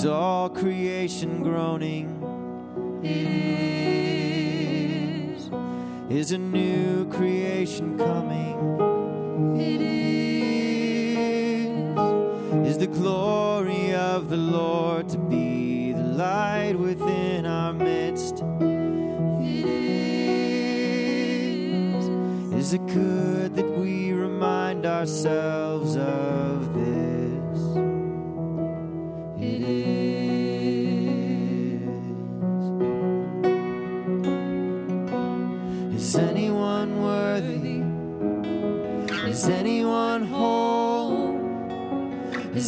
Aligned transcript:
Is 0.00 0.06
all 0.06 0.48
creation 0.48 1.42
groaning? 1.42 2.08
It 3.04 3.26
is. 5.28 5.50
Is 6.08 6.32
a 6.32 6.38
new 6.38 7.06
creation 7.10 7.98
coming? 7.98 8.56
It 9.60 9.82
is. 9.82 9.98
Is 12.66 12.78
the 12.78 12.86
glory 12.86 13.92
of 13.94 14.30
the 14.30 14.38
Lord 14.38 15.10
to 15.10 15.18
be 15.18 15.92
the 15.92 16.02
light 16.02 16.78
within 16.78 17.44
our 17.44 17.74
midst? 17.74 18.36
It 18.38 19.66
is. 21.76 22.08
Is 22.54 22.72
it 22.72 22.86
good 22.86 23.54
that 23.54 23.70
we 23.76 24.14
remind 24.14 24.86
ourselves 24.86 25.94
of 25.98 26.69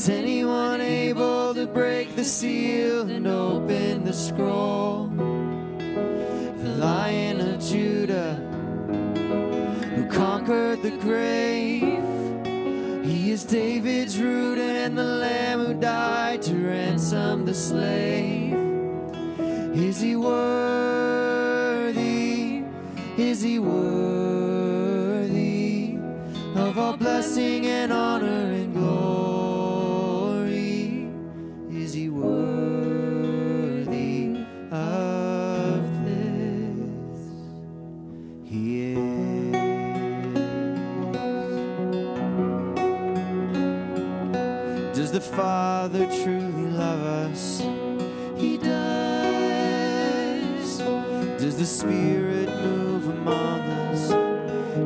Is 0.02 0.08
anyone 0.08 0.80
able 0.80 1.54
to 1.54 1.64
break 1.64 2.16
the 2.16 2.24
seal 2.24 3.08
and 3.08 3.24
open 3.24 4.02
the 4.02 4.12
scroll? 4.12 5.06
The 5.06 6.74
Lion 6.76 7.40
of 7.40 7.60
Judah, 7.60 8.34
who 9.94 10.04
conquered 10.08 10.82
the 10.82 10.90
grave. 10.90 12.02
He 13.04 13.30
is 13.30 13.44
David's 13.44 14.18
root 14.18 14.58
and 14.58 14.98
the 14.98 15.04
Lamb 15.04 15.66
who 15.66 15.74
died 15.74 16.42
to 16.42 16.56
ransom 16.56 17.44
the 17.44 17.54
slave. 17.54 18.56
Is 19.72 20.00
he 20.00 20.16
worthy? 20.16 21.44
Is 23.16 23.40
he 23.40 23.60
worthy 23.60 24.72
of 26.56 26.76
all 26.76 26.96
blessing 26.96 27.66
and 27.66 27.92
honor 27.92 28.51
Spirit 51.82 52.48
move 52.48 53.08
among 53.08 53.60
us? 53.90 54.02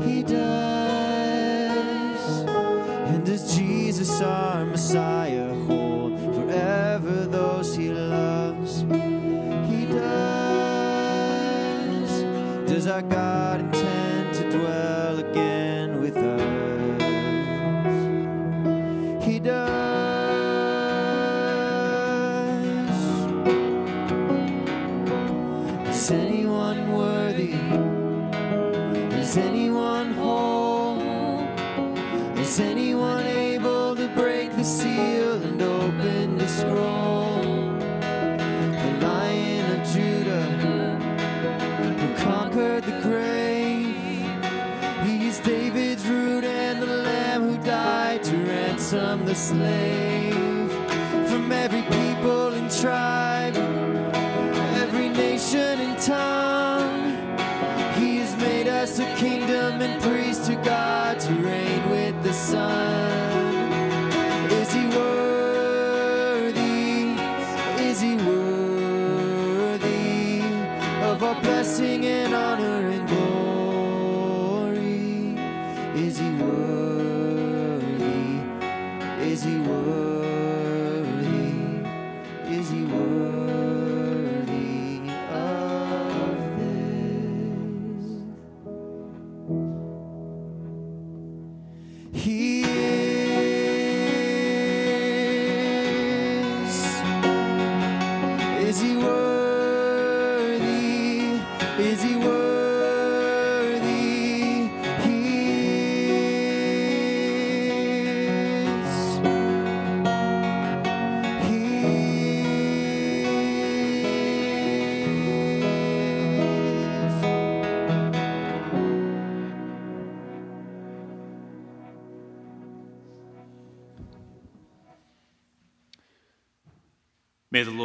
He 0.07 0.23
does. 0.23 0.41
And 3.11 3.27
does 3.27 3.55
Jesus, 3.55 4.23
our 4.23 4.65
Messiah, 4.65 5.55
hold 5.67 6.19
forever 6.35 7.27
those 7.27 7.77
he 7.77 7.91
loves? 7.91 8.81
He 9.71 9.85
does. 9.93 10.23
Does 12.67 12.87
our 12.87 13.03
God 13.03 13.66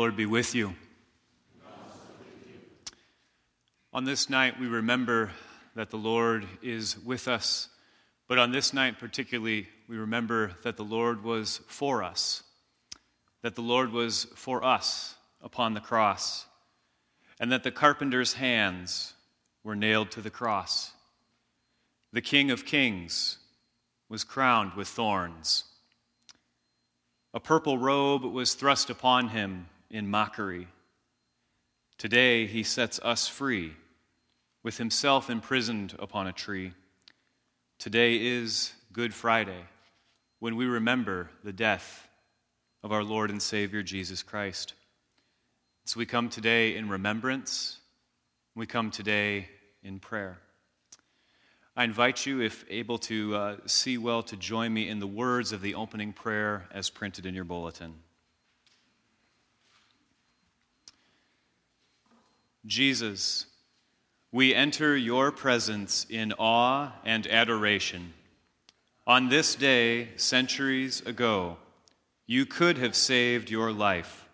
Lord 0.01 0.15
be 0.15 0.25
with 0.25 0.55
you. 0.55 0.74
On 3.93 4.03
this 4.03 4.31
night, 4.31 4.60
we 4.60 4.65
remember 4.65 5.29
that 5.75 5.91
the 5.91 5.98
Lord 5.98 6.48
is 6.63 6.98
with 6.98 7.27
us, 7.27 7.70
but 8.27 8.39
on 8.39 8.51
this 8.51 8.74
night 8.74 8.98
particularly, 8.98 9.67
we 9.88 9.98
remember 9.98 10.53
that 10.63 10.75
the 10.75 10.84
Lord 10.84 11.24
was 11.24 11.62
for 11.67 12.01
us, 12.01 12.41
that 13.43 13.53
the 13.53 13.62
Lord 13.62 13.91
was 13.91 14.25
for 14.34 14.63
us 14.63 15.13
upon 15.39 15.75
the 15.75 15.79
cross, 15.79 16.48
and 17.39 17.51
that 17.51 17.62
the 17.62 17.70
carpenter's 17.70 18.34
hands 18.34 19.13
were 19.63 19.75
nailed 19.75 20.10
to 20.13 20.22
the 20.22 20.31
cross. 20.31 20.93
The 22.12 22.22
King 22.22 22.50
of 22.50 22.65
Kings 22.65 23.38
was 24.10 24.24
crowned 24.24 24.74
with 24.74 24.88
thorns. 24.88 25.65
A 27.36 27.39
purple 27.39 27.77
robe 27.77 28.24
was 28.24 28.55
thrust 28.55 28.89
upon 28.89 29.27
him 29.27 29.67
in 29.91 30.10
mockery. 30.10 30.67
Today 31.98 32.48
he 32.48 32.63
sets 32.63 33.00
us 33.03 33.27
free, 33.27 33.74
with 34.63 34.77
himself 34.77 35.29
imprisoned 35.29 35.95
upon 36.00 36.27
a 36.27 36.33
tree. 36.33 36.74
Today 37.77 38.15
is 38.15 38.74
Good 38.93 39.13
Friday, 39.13 39.65
when 40.39 40.55
we 40.55 40.65
remember 40.65 41.29
the 41.43 41.53
death 41.53 42.07
of 42.81 42.91
our 42.91 43.03
Lord 43.03 43.29
and 43.29 43.41
Savior 43.41 43.83
Jesus 43.83 44.24
Christ. 44.24 44.74
So 45.86 46.00
we 46.00 46.05
come 46.05 46.29
today 46.29 46.75
in 46.75 46.89
remembrance, 46.89 47.79
we 48.55 48.65
come 48.65 48.91
today 48.91 49.50
in 49.83 50.00
prayer. 50.00 50.39
I 51.75 51.83
invite 51.83 52.25
you, 52.25 52.41
if 52.41 52.65
able 52.69 52.98
to 53.00 53.36
uh, 53.36 53.55
see 53.65 53.98
well, 53.98 54.24
to 54.24 54.38
join 54.38 54.74
me 54.74 54.89
in 54.89 55.00
the 55.00 55.07
words 55.07 55.51
of 55.51 55.62
the 55.62 55.75
opening 55.75 56.13
prayer 56.13 56.67
as 56.71 56.89
printed 56.89 57.25
in 57.25 57.33
your 57.33 57.45
bulletin. 57.45 57.93
Jesus, 62.65 63.48
we 64.32 64.53
enter 64.53 64.96
your 64.96 65.32
presence 65.32 66.06
in 66.10 66.34
awe 66.34 66.91
and 67.03 67.25
adoration. 67.27 68.13
On 69.08 69.30
this 69.30 69.56
day, 69.56 70.10
centuries 70.15 71.01
ago, 71.01 71.58
you 72.27 72.46
could 72.46 72.77
have 72.77 72.96
saved 72.96 73.50
your 73.50 73.72
life, 73.72 74.30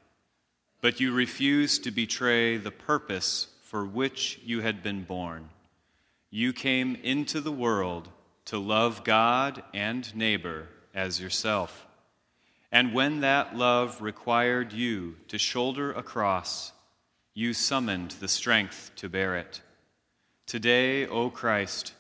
but 0.81 1.00
you 1.00 1.13
refused 1.13 1.84
to 1.84 1.91
betray 1.91 2.57
the 2.57 2.72
purpose 2.72 3.48
for 3.63 3.86
which 3.86 4.39
you 4.43 4.62
had 4.62 4.84
been 4.84 5.03
born. 5.03 5.50
You 6.29 6.53
came 6.53 6.96
into 6.96 7.41
the 7.41 7.51
world 7.51 8.10
to 8.46 8.60
love 8.60 9.03
God 9.03 9.63
and 9.74 10.13
neighbor 10.15 10.67
as 10.93 11.19
yourself. 11.19 11.88
And 12.72 12.93
when 12.93 13.22
that 13.22 13.55
love 13.55 14.01
required 14.01 14.74
you 14.74 15.15
to 15.29 15.38
shoulder 15.38 15.91
a 15.91 16.03
cross, 16.03 16.74
you 17.38 17.53
summoned 17.53 18.10
the 18.20 18.27
strength 18.27 18.89
to 18.96 19.08
bear 19.08 19.38
it. 19.38 19.62
Today, 20.48 21.06
O 21.06 21.29
Christ, 21.29 21.94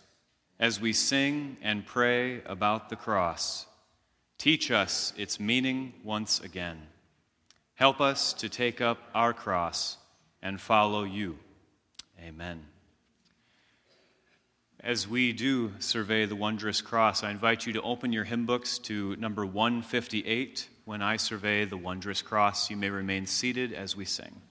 as 0.59 0.81
we 0.81 0.91
sing 0.93 1.57
and 1.61 1.85
pray 1.85 2.41
about 2.45 2.89
the 2.89 2.95
cross, 2.95 3.67
teach 4.39 4.71
us 4.71 5.13
its 5.15 5.39
meaning 5.39 5.93
once 6.03 6.39
again. 6.39 6.81
Help 7.75 8.01
us 8.01 8.33
to 8.33 8.49
take 8.49 8.81
up 8.81 8.97
our 9.13 9.31
cross 9.31 9.97
and 10.41 10.59
follow 10.59 11.03
you. 11.03 11.37
Amen. 12.19 12.65
As 14.79 15.07
we 15.07 15.33
do 15.33 15.73
survey 15.77 16.25
the 16.25 16.35
wondrous 16.35 16.81
cross, 16.81 17.21
I 17.21 17.29
invite 17.29 17.67
you 17.67 17.73
to 17.73 17.81
open 17.83 18.11
your 18.11 18.23
hymn 18.23 18.47
books 18.47 18.79
to 18.79 19.15
number 19.17 19.45
158. 19.45 20.67
When 20.85 21.03
I 21.03 21.17
survey 21.17 21.65
the 21.65 21.77
wondrous 21.77 22.23
cross, 22.23 22.71
you 22.71 22.75
may 22.75 22.89
remain 22.89 23.27
seated 23.27 23.71
as 23.71 23.95
we 23.95 24.05
sing. 24.05 24.41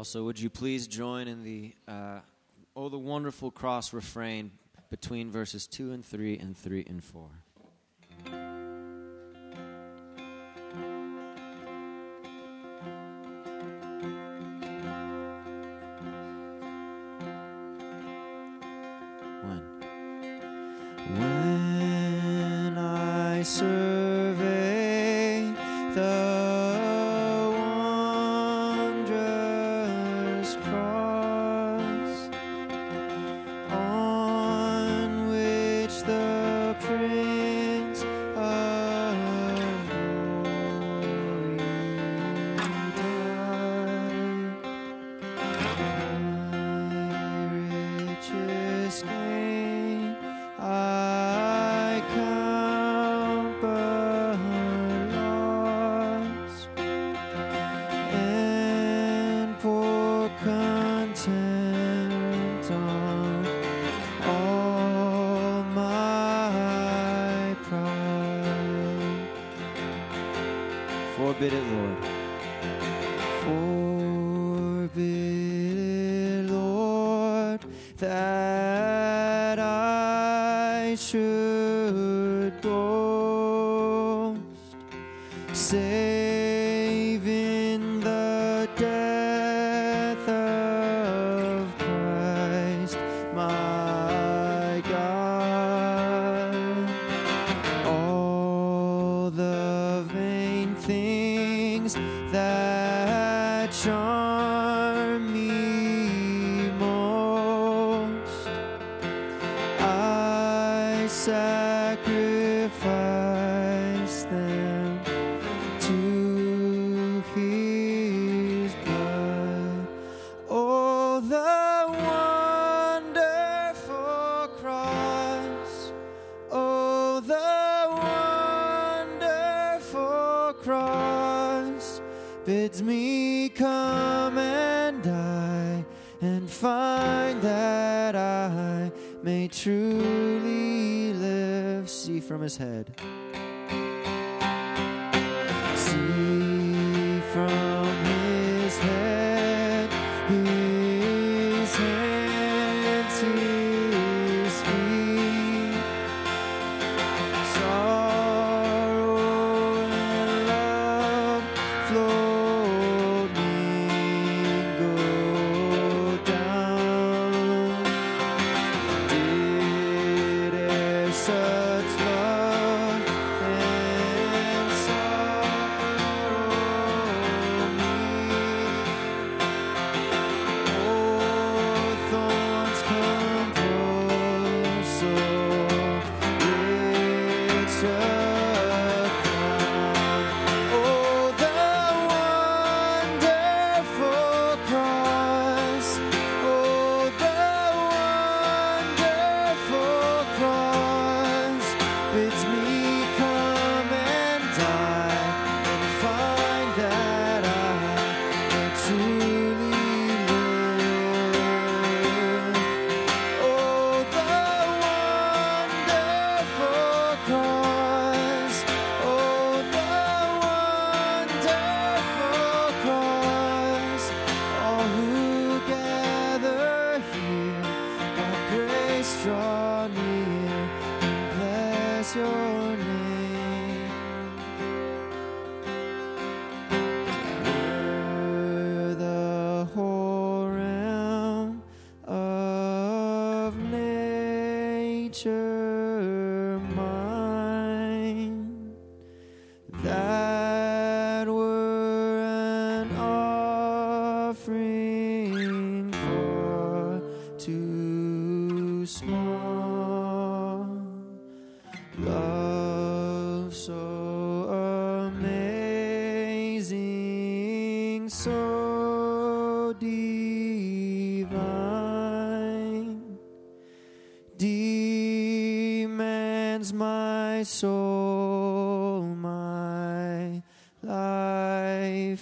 Also, 0.00 0.24
would 0.24 0.40
you 0.40 0.48
please 0.48 0.86
join 0.86 1.28
in 1.28 1.44
the 1.44 1.74
uh, 1.86 2.20
Oh, 2.74 2.88
the 2.88 2.98
Wonderful 2.98 3.50
Cross 3.50 3.92
refrain 3.92 4.50
between 4.88 5.30
verses 5.30 5.66
2 5.66 5.92
and 5.92 6.02
3 6.02 6.38
and 6.38 6.56
3 6.56 6.86
and 6.88 7.04
4? 7.04 7.28
Forbid 71.40 71.56
it, 71.56 71.64
Lord. 71.72 71.96
Forbid 74.90 75.78
it, 75.78 76.44
Lord, 76.50 77.60
that 77.96 79.58
I 79.58 80.94
should 80.96 82.60
boast, 82.60 84.38
save 85.54 86.29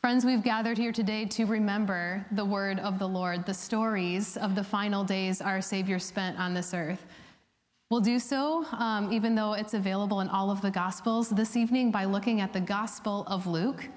Friends, 0.02 0.26
we've 0.26 0.44
gathered 0.44 0.78
here 0.80 0.92
today 0.92 1.26
to 1.26 1.46
remember 1.46 2.26
the 2.32 2.44
word 2.44 2.80
of 2.80 2.98
the 2.98 3.08
Lord, 3.08 3.46
the 3.46 3.54
stories 3.54 4.36
of 4.38 4.56
the 4.56 4.64
final 4.64 5.04
days 5.04 5.42
our 5.42 5.62
Savior 5.62 6.00
spent 6.00 6.40
on 6.40 6.56
this 6.56 6.74
earth. 6.74 7.06
We'll 7.92 8.02
do 8.02 8.18
so, 8.18 8.66
um, 8.72 9.14
even 9.14 9.36
though 9.36 9.54
it's 9.54 9.76
available 9.76 10.22
in 10.22 10.30
all 10.30 10.50
of 10.50 10.62
the 10.62 10.72
Gospels 10.72 11.30
this 11.30 11.56
evening, 11.56 11.92
by 11.92 12.06
looking 12.06 12.42
at 12.42 12.54
the 12.54 12.62
Gospel 12.62 13.26
of 13.28 13.46
Luke. 13.46 13.90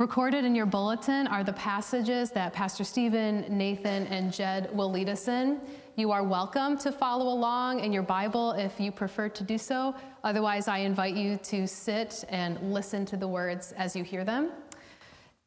Recorded 0.00 0.44
in 0.44 0.56
your 0.56 0.66
bulletin 0.66 1.28
are 1.28 1.44
the 1.44 1.52
passages 1.52 2.32
that 2.32 2.52
Pastor 2.52 2.82
Stephen, 2.82 3.46
Nathan, 3.48 4.08
and 4.08 4.32
Jed 4.32 4.74
will 4.74 4.90
lead 4.90 5.08
us 5.08 5.28
in. 5.28 5.60
You 5.94 6.10
are 6.10 6.24
welcome 6.24 6.76
to 6.78 6.90
follow 6.90 7.32
along 7.32 7.78
in 7.78 7.92
your 7.92 8.02
Bible 8.02 8.54
if 8.54 8.80
you 8.80 8.90
prefer 8.90 9.28
to 9.28 9.44
do 9.44 9.56
so. 9.56 9.94
Otherwise, 10.24 10.66
I 10.66 10.78
invite 10.78 11.14
you 11.14 11.36
to 11.44 11.68
sit 11.68 12.24
and 12.28 12.72
listen 12.72 13.06
to 13.06 13.16
the 13.16 13.28
words 13.28 13.70
as 13.76 13.94
you 13.94 14.02
hear 14.02 14.24
them. 14.24 14.50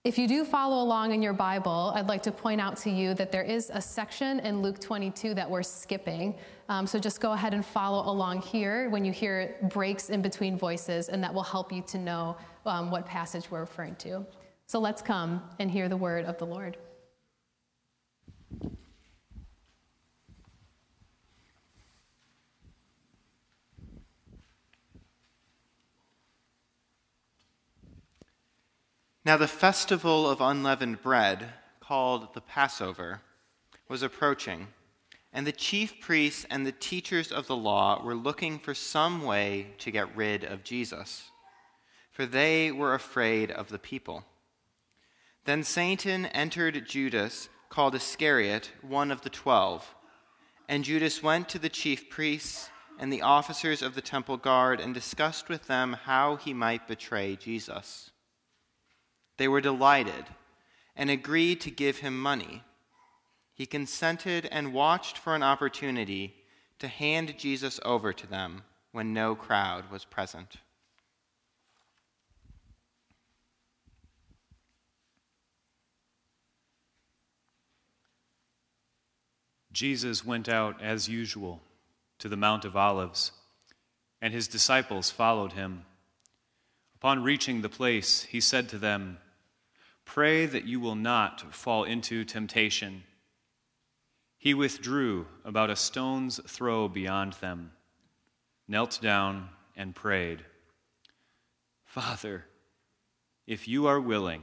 If 0.05 0.17
you 0.17 0.25
do 0.25 0.45
follow 0.45 0.81
along 0.81 1.11
in 1.11 1.21
your 1.21 1.33
Bible, 1.33 1.91
I'd 1.93 2.07
like 2.07 2.23
to 2.23 2.31
point 2.31 2.61
out 2.61 2.77
to 2.77 2.89
you 2.89 3.13
that 3.15 3.33
there 3.33 3.43
is 3.43 3.69
a 3.73 3.81
section 3.81 4.39
in 4.39 4.61
Luke 4.61 4.79
22 4.79 5.33
that 5.33 5.49
we're 5.49 5.61
skipping. 5.61 6.33
Um, 6.69 6.87
so 6.87 6.97
just 6.97 7.19
go 7.19 7.33
ahead 7.33 7.53
and 7.53 7.65
follow 7.65 8.09
along 8.09 8.43
here 8.43 8.89
when 8.89 9.03
you 9.03 9.11
hear 9.11 9.57
breaks 9.63 10.09
in 10.09 10.21
between 10.21 10.57
voices, 10.57 11.09
and 11.09 11.21
that 11.21 11.33
will 11.33 11.43
help 11.43 11.73
you 11.73 11.81
to 11.87 11.97
know 11.97 12.37
um, 12.65 12.89
what 12.89 13.05
passage 13.05 13.51
we're 13.51 13.59
referring 13.59 13.95
to. 13.97 14.25
So 14.67 14.79
let's 14.79 15.01
come 15.01 15.41
and 15.59 15.71
hear 15.71 15.87
the 15.87 15.95
word 15.95 16.25
of 16.25 16.37
the 16.39 16.45
Lord. 16.45 16.75
Now, 29.23 29.37
the 29.37 29.47
festival 29.47 30.29
of 30.29 30.39
unleavened 30.41 31.01
bread, 31.01 31.47
called 31.79 32.33
the 32.33 32.41
Passover, 32.41 33.21
was 33.87 34.01
approaching, 34.01 34.67
and 35.31 35.47
the 35.47 35.53
chief 35.53 36.01
priests 36.01 36.45
and 36.49 36.65
the 36.65 36.73
teachers 36.73 37.31
of 37.31 37.47
the 37.47 37.55
law 37.55 38.03
were 38.03 38.15
looking 38.15 38.59
for 38.59 38.73
some 38.73 39.23
way 39.23 39.67
to 39.79 39.91
get 39.91 40.13
rid 40.13 40.43
of 40.43 40.63
Jesus, 40.63 41.31
for 42.11 42.25
they 42.25 42.71
were 42.71 42.93
afraid 42.93 43.49
of 43.51 43.69
the 43.69 43.79
people. 43.79 44.25
Then 45.47 45.63
Satan 45.63 46.25
entered 46.25 46.85
Judas, 46.85 47.47
called 47.69 47.95
Iscariot, 47.95 48.69
one 48.81 49.11
of 49.11 49.21
the 49.21 49.29
twelve. 49.29 49.95
And 50.67 50.83
Judas 50.83 51.23
went 51.23 51.47
to 51.47 51.57
the 51.57 51.69
chief 51.69 52.09
priests 52.09 52.69
and 52.99 53.13
the 53.13 53.21
officers 53.21 53.81
of 53.81 53.95
the 53.95 54.01
temple 54.01 54.35
guard 54.35 54.81
and 54.81 54.93
discussed 54.93 55.47
with 55.47 55.67
them 55.67 55.93
how 55.93 56.35
he 56.35 56.53
might 56.53 56.85
betray 56.85 57.37
Jesus. 57.37 58.11
They 59.37 59.47
were 59.47 59.61
delighted 59.61 60.25
and 60.97 61.09
agreed 61.09 61.61
to 61.61 61.71
give 61.71 61.99
him 61.99 62.21
money. 62.21 62.63
He 63.53 63.65
consented 63.65 64.49
and 64.51 64.73
watched 64.73 65.17
for 65.17 65.33
an 65.33 65.43
opportunity 65.43 66.35
to 66.79 66.89
hand 66.89 67.35
Jesus 67.37 67.79
over 67.85 68.11
to 68.11 68.27
them 68.27 68.63
when 68.91 69.13
no 69.13 69.33
crowd 69.33 69.89
was 69.89 70.03
present. 70.03 70.57
Jesus 79.77 80.25
went 80.25 80.49
out 80.49 80.81
as 80.81 81.07
usual 81.07 81.61
to 82.17 82.27
the 82.27 82.35
Mount 82.35 82.65
of 82.65 82.75
Olives, 82.75 83.31
and 84.19 84.33
his 84.33 84.47
disciples 84.47 85.11
followed 85.11 85.53
him. 85.53 85.85
Upon 86.95 87.21
reaching 87.21 87.61
the 87.61 87.69
place, 87.69 88.23
he 88.23 88.41
said 88.41 88.69
to 88.69 88.79
them, 88.79 89.19
Pray 90.03 90.47
that 90.47 90.65
you 90.65 90.79
will 90.79 90.95
not 90.95 91.53
fall 91.53 91.83
into 91.83 92.25
temptation. 92.25 93.03
He 94.39 94.55
withdrew 94.55 95.27
about 95.45 95.69
a 95.69 95.75
stone's 95.75 96.39
throw 96.47 96.87
beyond 96.87 97.33
them, 97.33 97.71
knelt 98.67 98.99
down, 98.99 99.49
and 99.75 99.93
prayed, 99.93 100.43
Father, 101.85 102.45
if 103.45 103.67
you 103.67 103.85
are 103.85 104.01
willing, 104.01 104.41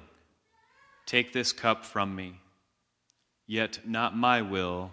take 1.07 1.33
this 1.33 1.53
cup 1.53 1.85
from 1.85 2.15
me, 2.15 2.39
yet 3.49 3.81
not 3.85 4.17
my 4.17 4.41
will, 4.41 4.93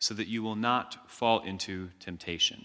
so 0.00 0.14
that 0.14 0.26
you 0.26 0.42
will 0.42 0.56
not 0.56 1.08
fall 1.08 1.40
into 1.40 1.90
temptation. 2.00 2.64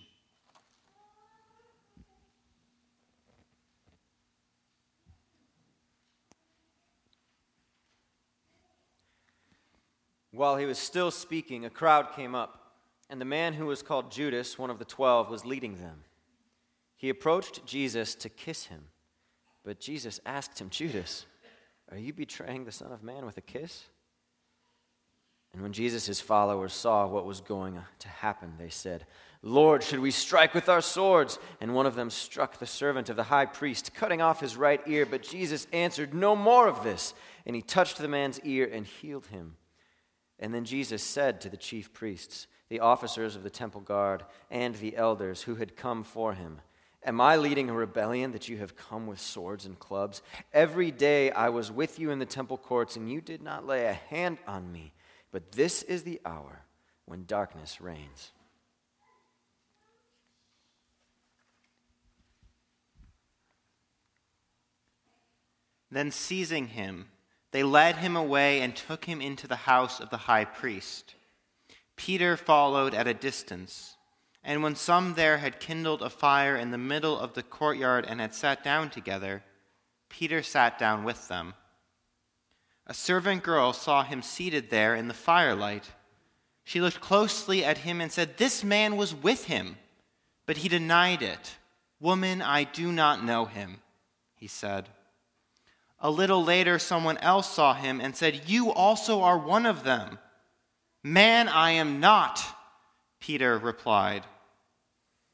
While 10.31 10.57
he 10.57 10.65
was 10.65 10.79
still 10.79 11.11
speaking, 11.11 11.63
a 11.63 11.69
crowd 11.69 12.13
came 12.15 12.35
up, 12.35 12.73
and 13.09 13.21
the 13.21 13.25
man 13.25 13.53
who 13.53 13.67
was 13.67 13.81
called 13.81 14.11
Judas, 14.11 14.57
one 14.57 14.69
of 14.69 14.79
the 14.79 14.85
twelve, 14.85 15.29
was 15.29 15.45
leading 15.45 15.75
them. 15.75 16.03
He 16.95 17.09
approached 17.09 17.65
Jesus 17.65 18.15
to 18.15 18.29
kiss 18.29 18.65
him, 18.65 18.85
but 19.63 19.79
Jesus 19.79 20.19
asked 20.25 20.59
him, 20.59 20.69
Judas, 20.69 21.25
are 21.91 21.97
you 21.97 22.13
betraying 22.13 22.63
the 22.63 22.71
Son 22.71 22.91
of 22.91 23.03
Man 23.03 23.25
with 23.25 23.37
a 23.37 23.41
kiss? 23.41 23.85
And 25.55 25.63
when 25.63 25.71
Jesus' 25.71 26.19
followers 26.19 26.73
saw 26.73 27.07
what 27.07 27.25
was 27.25 27.39
going 27.39 27.79
to 27.99 28.07
happen, 28.09 28.55
they 28.59 28.67
said, 28.67 29.05
Lord, 29.41 29.83
should 29.83 30.01
we 30.01 30.11
strike 30.11 30.53
with 30.53 30.67
our 30.67 30.81
swords? 30.81 31.39
And 31.61 31.73
one 31.73 31.85
of 31.85 31.95
them 31.95 32.09
struck 32.09 32.59
the 32.59 32.65
servant 32.65 33.09
of 33.09 33.15
the 33.15 33.23
high 33.23 33.45
priest, 33.45 33.93
cutting 33.93 34.21
off 34.21 34.41
his 34.41 34.57
right 34.57 34.81
ear. 34.85 35.05
But 35.05 35.23
Jesus 35.23 35.65
answered, 35.71 36.13
No 36.13 36.35
more 36.35 36.67
of 36.67 36.83
this. 36.83 37.13
And 37.45 37.55
he 37.55 37.61
touched 37.61 37.99
the 37.99 38.09
man's 38.09 38.41
ear 38.41 38.69
and 38.69 38.85
healed 38.85 39.27
him. 39.27 39.55
And 40.39 40.53
then 40.53 40.65
Jesus 40.65 41.01
said 41.01 41.39
to 41.39 41.49
the 41.49 41.55
chief 41.55 41.93
priests, 41.93 42.47
the 42.67 42.81
officers 42.81 43.37
of 43.37 43.43
the 43.43 43.49
temple 43.49 43.79
guard, 43.79 44.25
and 44.51 44.75
the 44.75 44.97
elders 44.97 45.43
who 45.43 45.55
had 45.55 45.77
come 45.77 46.03
for 46.03 46.33
him, 46.33 46.59
Am 47.01 47.21
I 47.21 47.37
leading 47.37 47.69
a 47.69 47.73
rebellion 47.73 48.33
that 48.33 48.49
you 48.49 48.57
have 48.57 48.75
come 48.75 49.07
with 49.07 49.21
swords 49.21 49.65
and 49.65 49.79
clubs? 49.79 50.21
Every 50.51 50.91
day 50.91 51.31
I 51.31 51.47
was 51.47 51.71
with 51.71 51.97
you 51.97 52.11
in 52.11 52.19
the 52.19 52.25
temple 52.25 52.57
courts, 52.57 52.97
and 52.97 53.09
you 53.09 53.21
did 53.21 53.41
not 53.41 53.65
lay 53.65 53.85
a 53.85 53.93
hand 53.93 54.39
on 54.45 54.69
me. 54.69 54.91
But 55.31 55.51
this 55.53 55.83
is 55.83 56.03
the 56.03 56.21
hour 56.25 56.65
when 57.05 57.25
darkness 57.25 57.81
reigns. 57.81 58.31
Then, 65.91 66.11
seizing 66.11 66.67
him, 66.67 67.07
they 67.51 67.63
led 67.63 67.97
him 67.97 68.15
away 68.17 68.59
and 68.61 68.75
took 68.75 69.05
him 69.05 69.21
into 69.21 69.47
the 69.47 69.55
house 69.55 70.01
of 70.01 70.09
the 70.09 70.17
high 70.17 70.43
priest. 70.43 71.15
Peter 71.95 72.35
followed 72.35 72.93
at 72.93 73.07
a 73.07 73.13
distance. 73.13 73.95
And 74.43 74.61
when 74.61 74.75
some 74.75 75.13
there 75.13 75.37
had 75.37 75.59
kindled 75.59 76.01
a 76.01 76.09
fire 76.09 76.55
in 76.57 76.71
the 76.71 76.77
middle 76.77 77.17
of 77.17 77.33
the 77.33 77.43
courtyard 77.43 78.05
and 78.07 78.19
had 78.19 78.35
sat 78.35 78.63
down 78.63 78.89
together, 78.89 79.43
Peter 80.09 80.43
sat 80.43 80.77
down 80.77 81.03
with 81.03 81.27
them. 81.29 81.53
A 82.87 82.93
servant 82.93 83.43
girl 83.43 83.73
saw 83.73 84.03
him 84.03 84.21
seated 84.21 84.69
there 84.69 84.95
in 84.95 85.07
the 85.07 85.13
firelight. 85.13 85.91
She 86.63 86.81
looked 86.81 87.01
closely 87.01 87.63
at 87.63 87.79
him 87.79 87.99
and 87.99 88.11
said, 88.11 88.37
This 88.37 88.63
man 88.63 88.97
was 88.97 89.13
with 89.13 89.45
him. 89.45 89.77
But 90.45 90.57
he 90.57 90.69
denied 90.69 91.21
it. 91.21 91.57
Woman, 91.99 92.41
I 92.41 92.63
do 92.65 92.91
not 92.91 93.23
know 93.23 93.45
him, 93.45 93.81
he 94.35 94.47
said. 94.47 94.89
A 95.99 96.11
little 96.11 96.43
later, 96.43 96.77
someone 96.77 97.17
else 97.19 97.49
saw 97.51 97.73
him 97.73 97.99
and 97.99 98.15
said, 98.15 98.43
You 98.47 98.71
also 98.71 99.21
are 99.21 99.37
one 99.37 99.65
of 99.65 99.83
them. 99.83 100.19
Man, 101.01 101.47
I 101.47 101.71
am 101.71 101.99
not, 101.99 102.43
Peter 103.19 103.57
replied. 103.57 104.23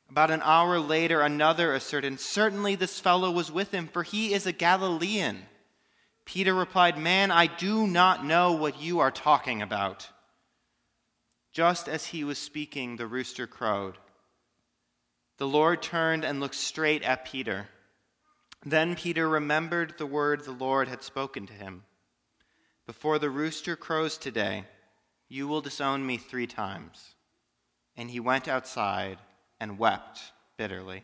About 0.09 0.31
an 0.31 0.41
hour 0.43 0.79
later, 0.79 1.21
another 1.21 1.73
asserted, 1.73 2.19
Certainly 2.19 2.75
this 2.75 2.99
fellow 2.99 3.31
was 3.31 3.51
with 3.51 3.71
him, 3.73 3.87
for 3.87 4.03
he 4.03 4.33
is 4.33 4.45
a 4.45 4.51
Galilean. 4.51 5.43
Peter 6.25 6.53
replied, 6.53 6.97
Man, 6.97 7.31
I 7.31 7.47
do 7.47 7.87
not 7.87 8.25
know 8.25 8.53
what 8.53 8.81
you 8.81 8.99
are 8.99 9.11
talking 9.11 9.61
about. 9.61 10.09
Just 11.51 11.89
as 11.89 12.07
he 12.07 12.23
was 12.23 12.37
speaking, 12.37 12.95
the 12.95 13.07
rooster 13.07 13.47
crowed. 13.47 13.97
The 15.37 15.47
Lord 15.47 15.81
turned 15.81 16.23
and 16.23 16.39
looked 16.39 16.55
straight 16.55 17.03
at 17.03 17.25
Peter. 17.25 17.67
Then 18.63 18.95
Peter 18.95 19.27
remembered 19.27 19.95
the 19.97 20.05
word 20.05 20.43
the 20.43 20.51
Lord 20.51 20.87
had 20.87 21.03
spoken 21.03 21.47
to 21.47 21.53
him 21.53 21.83
Before 22.85 23.19
the 23.19 23.29
rooster 23.29 23.75
crows 23.75 24.17
today, 24.17 24.65
you 25.27 25.47
will 25.47 25.61
disown 25.61 26.05
me 26.05 26.17
three 26.17 26.47
times. 26.47 27.15
And 27.97 28.11
he 28.11 28.19
went 28.19 28.47
outside 28.47 29.17
and 29.59 29.79
wept 29.79 30.31
bitterly. 30.57 31.03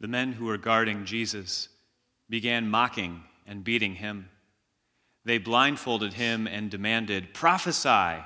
The 0.00 0.08
men 0.08 0.32
who 0.32 0.46
were 0.46 0.56
guarding 0.56 1.04
Jesus 1.04 1.68
began 2.28 2.70
mocking 2.70 3.22
and 3.46 3.62
beating 3.62 3.96
him. 3.96 4.30
They 5.24 5.38
blindfolded 5.38 6.14
him 6.14 6.46
and 6.46 6.70
demanded, 6.70 7.34
Prophesy! 7.34 8.24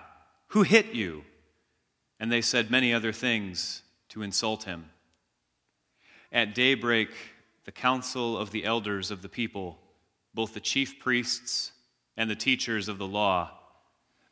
Who 0.48 0.62
hit 0.62 0.94
you? 0.94 1.24
And 2.20 2.30
they 2.30 2.42
said 2.42 2.70
many 2.70 2.94
other 2.94 3.12
things 3.12 3.82
to 4.10 4.22
insult 4.22 4.64
him. 4.64 4.90
At 6.30 6.54
daybreak, 6.54 7.10
the 7.64 7.72
council 7.72 8.38
of 8.38 8.52
the 8.52 8.64
elders 8.64 9.10
of 9.10 9.22
the 9.22 9.28
people, 9.28 9.78
both 10.32 10.54
the 10.54 10.60
chief 10.60 11.00
priests 11.00 11.72
and 12.16 12.30
the 12.30 12.36
teachers 12.36 12.88
of 12.88 12.98
the 12.98 13.06
law, 13.06 13.50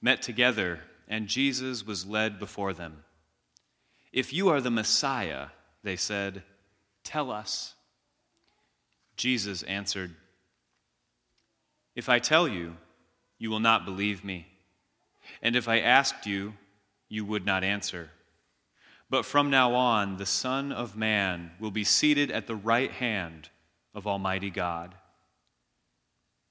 met 0.00 0.22
together, 0.22 0.80
and 1.08 1.26
Jesus 1.26 1.84
was 1.84 2.06
led 2.06 2.38
before 2.38 2.72
them. 2.72 3.02
If 4.12 4.32
you 4.32 4.48
are 4.48 4.60
the 4.60 4.70
Messiah, 4.70 5.48
they 5.82 5.96
said, 5.96 6.44
Tell 7.04 7.30
us. 7.30 7.74
Jesus 9.16 9.62
answered, 9.64 10.14
If 11.94 12.08
I 12.08 12.18
tell 12.18 12.48
you, 12.48 12.76
you 13.38 13.50
will 13.50 13.60
not 13.60 13.84
believe 13.84 14.24
me. 14.24 14.46
And 15.42 15.56
if 15.56 15.68
I 15.68 15.80
asked 15.80 16.26
you, 16.26 16.54
you 17.08 17.24
would 17.24 17.44
not 17.44 17.64
answer. 17.64 18.10
But 19.10 19.26
from 19.26 19.50
now 19.50 19.74
on, 19.74 20.16
the 20.16 20.26
Son 20.26 20.72
of 20.72 20.96
Man 20.96 21.50
will 21.60 21.70
be 21.70 21.84
seated 21.84 22.30
at 22.30 22.46
the 22.46 22.56
right 22.56 22.90
hand 22.90 23.50
of 23.94 24.06
Almighty 24.06 24.48
God. 24.48 24.94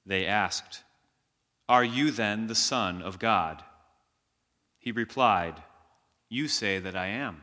They 0.06 0.26
asked, 0.26 0.82
Are 1.68 1.84
you 1.84 2.10
then 2.10 2.46
the 2.46 2.54
Son 2.54 3.02
of 3.02 3.18
God? 3.18 3.64
He 4.78 4.92
replied, 4.92 5.62
You 6.28 6.46
say 6.46 6.78
that 6.78 6.96
I 6.96 7.06
am. 7.08 7.42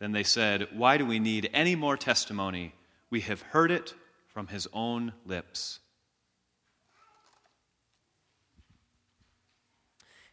Then 0.00 0.12
they 0.12 0.24
said, 0.24 0.68
Why 0.72 0.96
do 0.96 1.06
we 1.06 1.18
need 1.18 1.50
any 1.52 1.76
more 1.76 1.96
testimony? 1.96 2.74
We 3.10 3.20
have 3.20 3.42
heard 3.42 3.70
it 3.70 3.94
from 4.26 4.48
his 4.48 4.66
own 4.72 5.12
lips. 5.26 5.80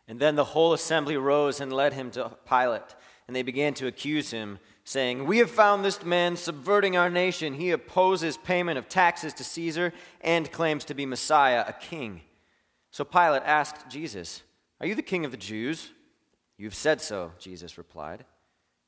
And 0.07 0.19
then 0.19 0.35
the 0.35 0.45
whole 0.45 0.71
assembly 0.71 1.17
rose 1.17 1.59
and 1.59 1.71
led 1.71 1.93
him 1.93 2.11
to 2.11 2.31
Pilate, 2.47 2.95
and 3.27 3.35
they 3.35 3.43
began 3.43 3.73
to 3.73 3.87
accuse 3.87 4.31
him, 4.31 4.59
saying, 4.85 5.25
We 5.25 5.39
have 5.39 5.51
found 5.51 5.83
this 5.83 6.01
man 6.01 6.37
subverting 6.37 6.95
our 6.95 7.09
nation. 7.09 7.55
He 7.55 7.71
opposes 7.71 8.37
payment 8.37 8.77
of 8.77 8.87
taxes 8.87 9.33
to 9.33 9.43
Caesar 9.43 9.91
and 10.21 10.49
claims 10.49 10.85
to 10.85 10.93
be 10.93 11.05
Messiah, 11.05 11.65
a 11.67 11.73
king. 11.73 12.21
So 12.89 13.03
Pilate 13.03 13.43
asked 13.43 13.89
Jesus, 13.89 14.43
Are 14.79 14.87
you 14.87 14.95
the 14.95 15.01
king 15.01 15.25
of 15.25 15.31
the 15.31 15.37
Jews? 15.37 15.89
You've 16.57 16.73
said 16.73 17.01
so, 17.01 17.33
Jesus 17.37 17.77
replied. 17.77 18.23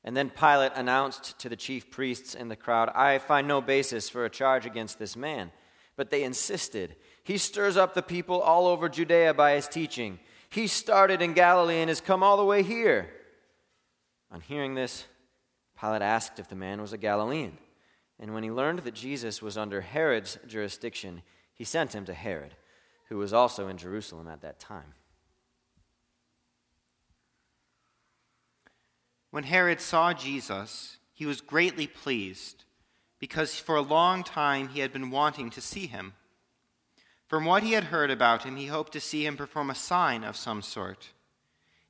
And 0.02 0.16
then 0.16 0.30
Pilate 0.30 0.72
announced 0.74 1.38
to 1.40 1.48
the 1.48 1.56
chief 1.56 1.90
priests 1.90 2.34
and 2.34 2.50
the 2.50 2.56
crowd, 2.56 2.90
I 2.94 3.18
find 3.18 3.46
no 3.46 3.60
basis 3.60 4.08
for 4.08 4.24
a 4.24 4.30
charge 4.30 4.64
against 4.64 4.98
this 4.98 5.16
man. 5.16 5.52
But 5.96 6.10
they 6.10 6.22
insisted. 6.22 6.96
He 7.22 7.36
stirs 7.36 7.76
up 7.76 7.92
the 7.92 8.02
people 8.02 8.40
all 8.40 8.66
over 8.66 8.88
Judea 8.88 9.34
by 9.34 9.56
his 9.56 9.68
teaching. 9.68 10.18
He 10.48 10.66
started 10.66 11.20
in 11.20 11.34
Galilee 11.34 11.80
and 11.80 11.90
has 11.90 12.00
come 12.00 12.22
all 12.22 12.38
the 12.38 12.44
way 12.44 12.62
here. 12.62 13.10
On 14.32 14.40
hearing 14.40 14.74
this, 14.74 15.04
Pilate 15.78 16.02
asked 16.02 16.38
if 16.38 16.48
the 16.48 16.56
man 16.56 16.80
was 16.80 16.92
a 16.92 16.98
Galilean. 16.98 17.58
And 18.18 18.32
when 18.32 18.42
he 18.42 18.50
learned 18.50 18.80
that 18.80 18.94
Jesus 18.94 19.42
was 19.42 19.58
under 19.58 19.80
Herod's 19.80 20.38
jurisdiction, 20.46 21.22
he 21.54 21.64
sent 21.64 21.94
him 21.94 22.04
to 22.06 22.14
Herod, 22.14 22.54
who 23.08 23.18
was 23.18 23.32
also 23.32 23.68
in 23.68 23.76
Jerusalem 23.76 24.28
at 24.28 24.40
that 24.40 24.58
time. 24.58 24.94
When 29.30 29.44
Herod 29.44 29.80
saw 29.80 30.12
Jesus, 30.12 30.98
he 31.12 31.26
was 31.26 31.40
greatly 31.40 31.86
pleased, 31.86 32.64
because 33.18 33.58
for 33.58 33.76
a 33.76 33.82
long 33.82 34.24
time 34.24 34.68
he 34.68 34.80
had 34.80 34.92
been 34.92 35.10
wanting 35.10 35.50
to 35.50 35.60
see 35.60 35.86
him. 35.86 36.14
From 37.28 37.44
what 37.44 37.62
he 37.62 37.72
had 37.72 37.84
heard 37.84 38.10
about 38.10 38.42
him, 38.42 38.56
he 38.56 38.66
hoped 38.66 38.92
to 38.94 39.00
see 39.00 39.24
him 39.24 39.36
perform 39.36 39.70
a 39.70 39.74
sign 39.74 40.24
of 40.24 40.36
some 40.36 40.62
sort. 40.62 41.10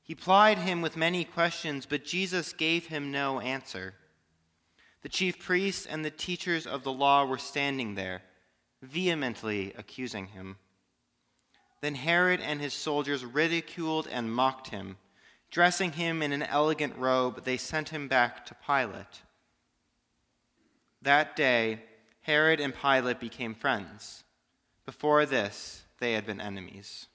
He 0.03 0.15
plied 0.15 0.59
him 0.59 0.83
with 0.83 0.97
many 0.97 1.25
questions, 1.25 1.87
but 1.87 2.05
Jesus 2.05 2.53
gave 2.53 2.87
him 2.87 3.11
no 3.11 3.41
answer. 3.41 3.95
The 5.03 5.09
chief 5.09 5.39
priests 5.39 5.87
and 5.87 6.05
the 6.05 6.11
teachers 6.11 6.67
of 6.67 6.83
the 6.83 6.93
law 6.93 7.25
were 7.25 7.39
standing 7.39 7.95
there, 7.95 8.23
vehemently 8.83 9.73
accusing 9.79 10.27
him. 10.27 10.57
Then 11.81 11.95
Herod 11.95 12.41
and 12.41 12.61
his 12.61 12.75
soldiers 12.75 13.25
ridiculed 13.25 14.07
and 14.09 14.35
mocked 14.35 14.69
him. 14.69 14.99
Dressing 15.51 15.93
him 15.93 16.23
in 16.23 16.33
an 16.33 16.45
elegant 16.45 16.97
robe, 16.97 17.43
they 17.45 17.57
sent 17.57 17.89
him 17.89 18.07
back 18.07 18.47
to 18.47 18.55
Pilate. 18.55 19.23
That 21.03 21.35
day, 21.35 21.83
Herod 22.21 22.61
and 22.61 22.73
Pilate 22.73 23.19
became 23.19 23.55
friends. 23.55 24.23
Before 24.87 25.27
this, 25.27 25.83
they 25.99 26.13
had 26.13 26.25
been 26.25 26.41
enemies. 26.41 27.09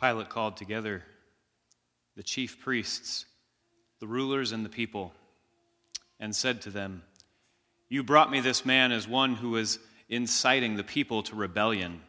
Pilate 0.00 0.30
called 0.30 0.56
together 0.56 1.02
the 2.16 2.22
chief 2.22 2.58
priests 2.58 3.26
the 4.00 4.06
rulers 4.06 4.52
and 4.52 4.64
the 4.64 4.70
people, 4.70 5.12
and 6.18 6.34
said 6.34 6.62
to 6.62 6.70
them, 6.70 7.02
You 7.88 8.02
brought 8.02 8.30
me 8.30 8.40
this 8.40 8.64
man 8.64 8.92
as 8.92 9.06
one 9.06 9.34
who 9.34 9.56
is 9.56 9.78
inciting 10.08 10.76
the 10.76 10.84
people 10.84 11.22
to 11.24 11.36
rebellion, 11.36 12.00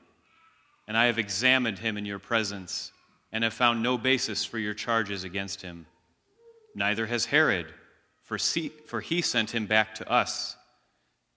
and 0.88 0.98
I 0.98 1.06
have 1.06 1.20
examined 1.20 1.80
him 1.80 1.98
in 1.98 2.06
your 2.06 2.20
presence 2.20 2.92
and 3.32 3.44
have 3.44 3.54
found 3.54 3.84
no 3.84 3.98
basis 3.98 4.44
for 4.44 4.58
your 4.58 4.74
charges 4.74 5.24
against 5.24 5.62
him. 5.62 5.86
Neither 6.76 7.06
has 7.06 7.26
Herod, 7.26 7.68
for, 8.24 8.38
for 8.38 9.02
he 9.02 9.22
sent 9.22 9.52
him 9.52 9.66
back 9.66 9.96
to 9.96 10.10
us. 10.10 10.56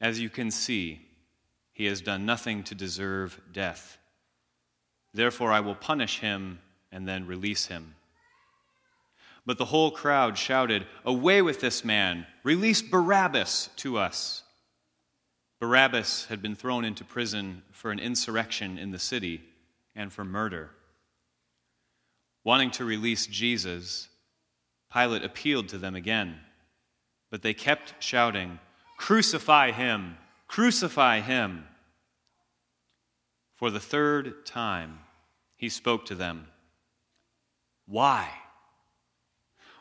As 0.00 0.20
you 0.20 0.28
can 0.28 0.50
see, 0.50 1.00
he 1.72 1.86
has 1.86 2.00
done 2.00 2.24
nothing 2.24 2.62
to 2.64 2.74
deserve 2.74 3.40
death. 3.52 3.98
Therefore, 5.12 5.52
I 5.52 5.60
will 5.60 5.74
punish 5.74 6.20
him 6.20 6.60
and 6.90 7.06
then 7.06 7.26
release 7.26 7.66
him. 7.66 7.94
But 9.46 9.58
the 9.58 9.66
whole 9.66 9.90
crowd 9.90 10.38
shouted, 10.38 10.86
Away 11.04 11.42
with 11.42 11.60
this 11.60 11.84
man! 11.84 12.26
Release 12.42 12.80
Barabbas 12.80 13.70
to 13.76 13.98
us! 13.98 14.42
Barabbas 15.60 16.26
had 16.26 16.42
been 16.42 16.54
thrown 16.54 16.84
into 16.84 17.04
prison 17.04 17.62
for 17.70 17.90
an 17.90 17.98
insurrection 17.98 18.78
in 18.78 18.90
the 18.90 18.98
city 18.98 19.42
and 19.94 20.12
for 20.12 20.24
murder. 20.24 20.70
Wanting 22.42 22.70
to 22.72 22.84
release 22.84 23.26
Jesus, 23.26 24.08
Pilate 24.92 25.24
appealed 25.24 25.68
to 25.68 25.78
them 25.78 25.94
again, 25.94 26.38
but 27.30 27.42
they 27.42 27.54
kept 27.54 27.94
shouting, 28.02 28.58
Crucify 28.98 29.72
him! 29.72 30.16
Crucify 30.48 31.20
him! 31.20 31.64
For 33.56 33.70
the 33.70 33.80
third 33.80 34.44
time, 34.44 35.00
he 35.56 35.68
spoke 35.68 36.04
to 36.06 36.14
them. 36.14 36.48
Why? 37.86 38.28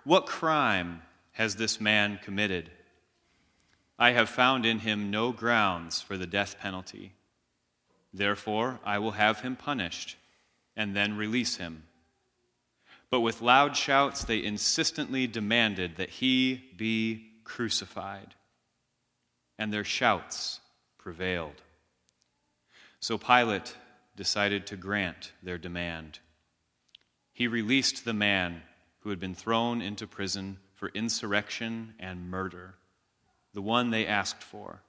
What 0.03 0.25
crime 0.25 1.01
has 1.33 1.55
this 1.55 1.79
man 1.79 2.19
committed? 2.21 2.69
I 3.97 4.11
have 4.11 4.29
found 4.29 4.65
in 4.65 4.79
him 4.79 5.11
no 5.11 5.31
grounds 5.31 6.01
for 6.01 6.17
the 6.17 6.27
death 6.27 6.59
penalty. 6.59 7.13
Therefore, 8.13 8.79
I 8.83 8.99
will 8.99 9.11
have 9.11 9.41
him 9.41 9.55
punished 9.55 10.17
and 10.75 10.95
then 10.95 11.15
release 11.15 11.55
him. 11.55 11.83
But 13.09 13.21
with 13.21 13.41
loud 13.41 13.77
shouts, 13.77 14.23
they 14.23 14.43
insistently 14.43 15.27
demanded 15.27 15.97
that 15.97 16.09
he 16.09 16.61
be 16.75 17.29
crucified. 17.43 18.33
And 19.57 19.71
their 19.71 19.83
shouts 19.83 20.59
prevailed. 20.97 21.61
So 22.99 23.17
Pilate 23.17 23.75
decided 24.15 24.67
to 24.67 24.75
grant 24.75 25.31
their 25.43 25.57
demand. 25.57 26.19
He 27.31 27.47
released 27.47 28.03
the 28.03 28.13
man 28.13 28.63
who 29.03 29.09
had 29.09 29.19
been 29.19 29.35
thrown 29.35 29.81
into 29.81 30.07
prison 30.07 30.57
for 30.75 30.89
insurrection 30.93 31.93
and 31.99 32.29
murder, 32.29 32.75
the 33.53 33.61
one 33.61 33.89
they 33.89 34.07
asked 34.07 34.41
for, 34.41 34.81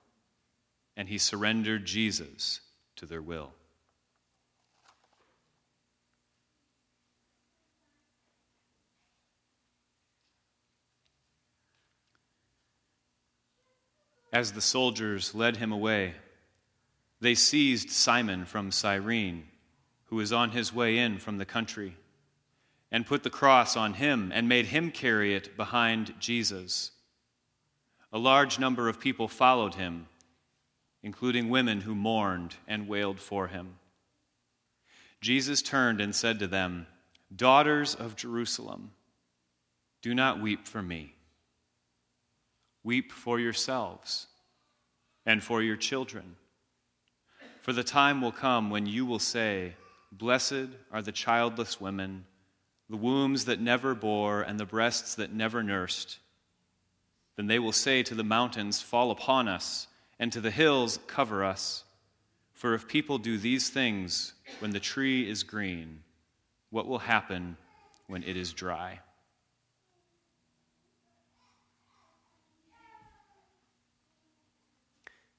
and 0.97 1.09
he 1.09 1.19
surrendered 1.19 1.85
Jesus 1.85 2.61
to 2.95 3.07
their 3.07 3.21
will. 3.21 3.53
As 14.33 14.53
the 14.53 14.61
soldiers 14.61 15.35
led 15.35 15.57
him 15.57 15.73
away, 15.73 16.15
they 17.21 17.35
seized 17.35 17.91
Simon 17.91 18.45
from 18.45 18.71
Cyrene, 18.71 19.49
who 20.07 20.17
was 20.17 20.33
on 20.33 20.51
his 20.51 20.73
way 20.73 20.99
in 20.99 21.19
from 21.19 21.39
the 21.39 21.45
country 21.45 21.97
and 22.95 23.05
put 23.05 23.25
the 23.25 23.29
cross 23.29 23.77
on 23.77 23.95
him 23.95 24.31
and 24.33 24.49
made 24.49 24.67
him 24.67 24.89
carry 24.89 25.35
it 25.35 25.57
behind 25.57 26.15
Jesus. 26.21 26.93
A 28.13 28.19
large 28.19 28.61
number 28.61 28.89
of 28.89 29.01
people 29.01 29.27
followed 29.27 29.75
him, 29.75 30.07
including 31.03 31.49
women 31.49 31.81
who 31.81 31.93
mourned 31.93 32.55
and 32.69 32.87
wailed 32.87 33.19
for 33.19 33.49
him. 33.49 33.81
Jesus 35.21 35.61
turned 35.61 36.01
and 36.01 36.15
said 36.15 36.39
to 36.39 36.47
them, 36.47 36.87
Daughters 37.35 37.97
of 37.97 38.15
Jerusalem, 38.15 38.93
do 40.01 40.15
not 40.15 40.41
weep 40.41 40.69
for 40.69 40.81
me. 40.81 41.17
Weep 42.85 43.11
for 43.11 43.41
yourselves 43.41 44.29
and 45.27 45.43
for 45.43 45.61
your 45.61 45.77
children. 45.77 46.37
For 47.61 47.73
the 47.73 47.83
time 47.83 48.21
will 48.21 48.31
come 48.31 48.71
when 48.71 48.87
you 48.87 49.05
will 49.05 49.19
say, 49.19 49.75
Blessed 50.13 50.69
are 50.93 51.03
the 51.03 51.11
childless 51.11 51.81
women 51.81 52.27
the 52.89 52.97
wombs 52.97 53.47
that 53.47 53.61
never 53.61 53.95
bore, 53.95 54.43
and 54.43 54.61
the 54.61 54.67
breasts 54.67 55.15
that 55.15 55.33
never 55.33 55.63
nursed. 55.63 56.19
Then 57.37 57.47
they 57.47 57.59
will 57.59 57.73
say 57.73 58.03
to 58.03 58.15
the 58.15 58.25
mountains, 58.25 58.81
Fall 58.81 59.11
upon 59.11 59.49
us, 59.49 59.89
and 60.19 60.33
to 60.33 60.41
the 60.41 60.51
hills, 60.51 60.99
Cover 61.07 61.45
us. 61.45 61.85
For 62.53 62.75
if 62.75 62.87
people 62.87 63.19
do 63.19 63.37
these 63.37 63.69
things 63.69 64.35
when 64.61 64.71
the 64.71 64.81
tree 64.81 65.29
is 65.29 65.43
green, 65.43 66.03
what 66.71 66.87
will 66.87 67.01
happen 67.01 67.57
when 68.07 68.23
it 68.23 68.37
is 68.37 68.53
dry? 68.53 69.01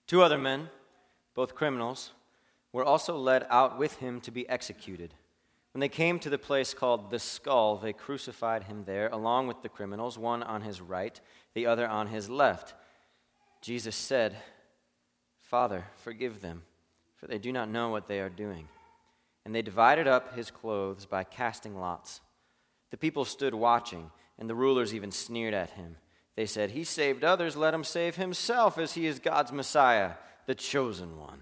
Two 0.07 0.21
other 0.21 0.37
men, 0.37 0.69
both 1.33 1.55
criminals, 1.55 2.11
were 2.71 2.83
also 2.83 3.17
led 3.17 3.47
out 3.49 3.79
with 3.79 3.95
him 3.95 4.21
to 4.21 4.31
be 4.31 4.47
executed. 4.47 5.13
When 5.75 5.81
they 5.81 5.89
came 5.89 6.19
to 6.19 6.29
the 6.29 6.37
place 6.37 6.73
called 6.73 7.11
the 7.11 7.19
skull, 7.19 7.75
they 7.75 7.91
crucified 7.91 8.63
him 8.63 8.85
there, 8.85 9.09
along 9.09 9.47
with 9.47 9.61
the 9.61 9.67
criminals, 9.67 10.17
one 10.17 10.41
on 10.41 10.61
his 10.61 10.79
right, 10.79 11.19
the 11.53 11.65
other 11.65 11.85
on 11.85 12.07
his 12.07 12.29
left. 12.29 12.73
Jesus 13.59 13.93
said, 13.93 14.37
Father, 15.41 15.87
forgive 15.97 16.39
them, 16.39 16.63
for 17.17 17.27
they 17.27 17.37
do 17.37 17.51
not 17.51 17.67
know 17.67 17.89
what 17.89 18.07
they 18.07 18.21
are 18.21 18.29
doing. 18.29 18.69
And 19.43 19.53
they 19.53 19.61
divided 19.61 20.07
up 20.07 20.33
his 20.33 20.49
clothes 20.49 21.05
by 21.05 21.25
casting 21.25 21.77
lots. 21.77 22.21
The 22.91 22.97
people 22.97 23.25
stood 23.25 23.53
watching, 23.53 24.11
and 24.39 24.49
the 24.49 24.55
rulers 24.55 24.95
even 24.95 25.11
sneered 25.11 25.53
at 25.53 25.71
him. 25.71 25.97
They 26.37 26.45
said, 26.45 26.71
He 26.71 26.85
saved 26.85 27.25
others, 27.25 27.57
let 27.57 27.73
him 27.73 27.83
save 27.83 28.15
himself, 28.15 28.77
as 28.77 28.93
he 28.93 29.07
is 29.07 29.19
God's 29.19 29.51
Messiah, 29.51 30.11
the 30.45 30.55
chosen 30.55 31.17
one. 31.17 31.41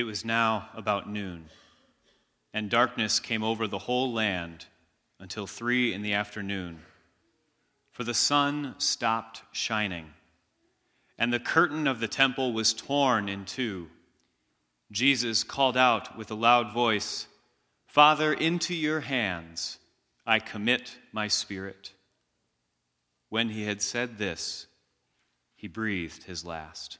It 0.00 0.04
was 0.04 0.24
now 0.24 0.70
about 0.74 1.10
noon, 1.10 1.50
and 2.54 2.70
darkness 2.70 3.20
came 3.20 3.42
over 3.42 3.66
the 3.66 3.80
whole 3.80 4.10
land 4.10 4.64
until 5.18 5.46
three 5.46 5.92
in 5.92 6.00
the 6.00 6.14
afternoon. 6.14 6.80
For 7.92 8.02
the 8.02 8.14
sun 8.14 8.76
stopped 8.78 9.42
shining, 9.52 10.14
and 11.18 11.30
the 11.30 11.38
curtain 11.38 11.86
of 11.86 12.00
the 12.00 12.08
temple 12.08 12.54
was 12.54 12.72
torn 12.72 13.28
in 13.28 13.44
two. 13.44 13.90
Jesus 14.90 15.44
called 15.44 15.76
out 15.76 16.16
with 16.16 16.30
a 16.30 16.34
loud 16.34 16.72
voice, 16.72 17.26
Father, 17.86 18.32
into 18.32 18.74
your 18.74 19.00
hands 19.00 19.78
I 20.24 20.38
commit 20.38 20.96
my 21.12 21.28
spirit. 21.28 21.92
When 23.28 23.50
he 23.50 23.64
had 23.64 23.82
said 23.82 24.16
this, 24.16 24.66
he 25.56 25.68
breathed 25.68 26.22
his 26.22 26.42
last. 26.42 26.99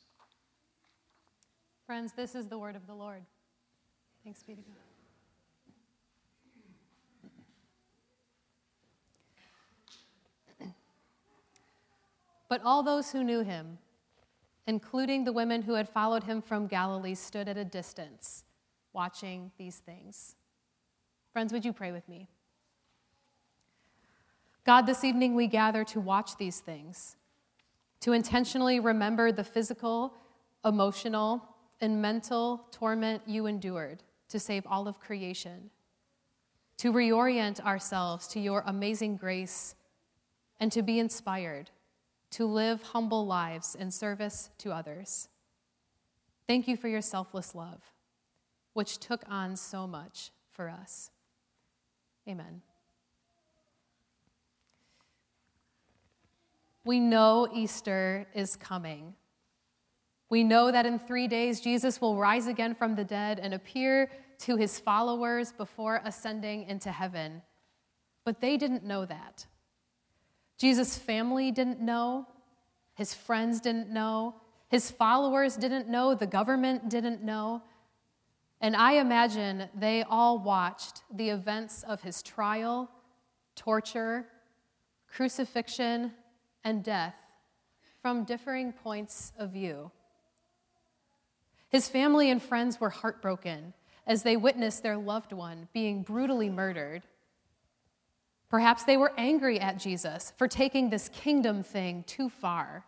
Friends, 1.91 2.13
this 2.13 2.35
is 2.35 2.47
the 2.47 2.57
word 2.57 2.77
of 2.77 2.87
the 2.87 2.93
Lord. 2.93 3.21
Thanks 4.23 4.41
be 4.43 4.55
to 4.55 4.61
God. 10.61 10.69
But 12.47 12.61
all 12.63 12.81
those 12.81 13.11
who 13.11 13.25
knew 13.25 13.41
him, 13.41 13.77
including 14.67 15.25
the 15.25 15.33
women 15.33 15.63
who 15.63 15.73
had 15.73 15.89
followed 15.89 16.23
him 16.23 16.41
from 16.41 16.65
Galilee, 16.65 17.13
stood 17.13 17.49
at 17.49 17.57
a 17.57 17.65
distance 17.65 18.45
watching 18.93 19.51
these 19.57 19.79
things. 19.79 20.37
Friends, 21.33 21.51
would 21.51 21.65
you 21.65 21.73
pray 21.73 21.91
with 21.91 22.07
me? 22.07 22.29
God, 24.65 24.83
this 24.83 25.03
evening 25.03 25.35
we 25.35 25.47
gather 25.47 25.83
to 25.83 25.99
watch 25.99 26.37
these 26.37 26.61
things, 26.61 27.17
to 27.99 28.13
intentionally 28.13 28.79
remember 28.79 29.33
the 29.33 29.43
physical, 29.43 30.13
emotional, 30.63 31.49
and 31.81 32.01
mental 32.01 32.67
torment 32.71 33.23
you 33.25 33.47
endured 33.47 34.03
to 34.29 34.39
save 34.39 34.65
all 34.67 34.87
of 34.87 34.99
creation, 34.99 35.69
to 36.77 36.93
reorient 36.93 37.59
ourselves 37.61 38.27
to 38.29 38.39
your 38.39 38.63
amazing 38.65 39.17
grace, 39.17 39.75
and 40.59 40.71
to 40.71 40.81
be 40.81 40.99
inspired 40.99 41.71
to 42.31 42.45
live 42.45 42.81
humble 42.81 43.25
lives 43.25 43.75
in 43.75 43.91
service 43.91 44.49
to 44.57 44.71
others. 44.71 45.27
Thank 46.47 46.67
you 46.67 46.77
for 46.77 46.87
your 46.87 47.01
selfless 47.01 47.53
love, 47.53 47.81
which 48.73 48.97
took 48.97 49.23
on 49.29 49.55
so 49.57 49.85
much 49.85 50.31
for 50.49 50.69
us. 50.69 51.11
Amen. 52.27 52.61
We 56.83 56.99
know 56.99 57.47
Easter 57.53 58.27
is 58.33 58.55
coming. 58.55 59.13
We 60.31 60.45
know 60.45 60.71
that 60.71 60.85
in 60.85 60.97
three 60.97 61.27
days, 61.27 61.59
Jesus 61.59 61.99
will 61.99 62.15
rise 62.15 62.47
again 62.47 62.73
from 62.73 62.95
the 62.95 63.03
dead 63.03 63.37
and 63.37 63.53
appear 63.53 64.09
to 64.39 64.55
his 64.55 64.79
followers 64.79 65.51
before 65.51 66.01
ascending 66.05 66.63
into 66.69 66.89
heaven. 66.89 67.41
But 68.23 68.39
they 68.39 68.55
didn't 68.55 68.85
know 68.85 69.03
that. 69.05 69.45
Jesus' 70.57 70.97
family 70.97 71.51
didn't 71.51 71.81
know, 71.81 72.27
his 72.93 73.13
friends 73.13 73.59
didn't 73.59 73.89
know, 73.89 74.35
his 74.69 74.89
followers 74.89 75.57
didn't 75.57 75.89
know, 75.89 76.15
the 76.15 76.27
government 76.27 76.87
didn't 76.87 77.21
know. 77.21 77.61
And 78.61 78.73
I 78.73 78.93
imagine 78.93 79.67
they 79.75 80.03
all 80.03 80.39
watched 80.39 81.03
the 81.13 81.29
events 81.29 81.83
of 81.83 82.03
his 82.03 82.23
trial, 82.23 82.89
torture, 83.57 84.27
crucifixion, 85.09 86.13
and 86.63 86.85
death 86.85 87.15
from 88.01 88.23
differing 88.23 88.71
points 88.71 89.33
of 89.37 89.51
view. 89.51 89.91
His 91.71 91.87
family 91.87 92.29
and 92.29 92.43
friends 92.43 92.81
were 92.81 92.89
heartbroken 92.89 93.73
as 94.05 94.23
they 94.23 94.35
witnessed 94.35 94.83
their 94.83 94.97
loved 94.97 95.31
one 95.31 95.69
being 95.73 96.03
brutally 96.03 96.49
murdered. 96.49 97.01
Perhaps 98.49 98.83
they 98.83 98.97
were 98.97 99.13
angry 99.17 99.57
at 99.57 99.79
Jesus 99.79 100.33
for 100.37 100.49
taking 100.49 100.89
this 100.89 101.07
kingdom 101.09 101.63
thing 101.63 102.03
too 102.05 102.27
far, 102.27 102.83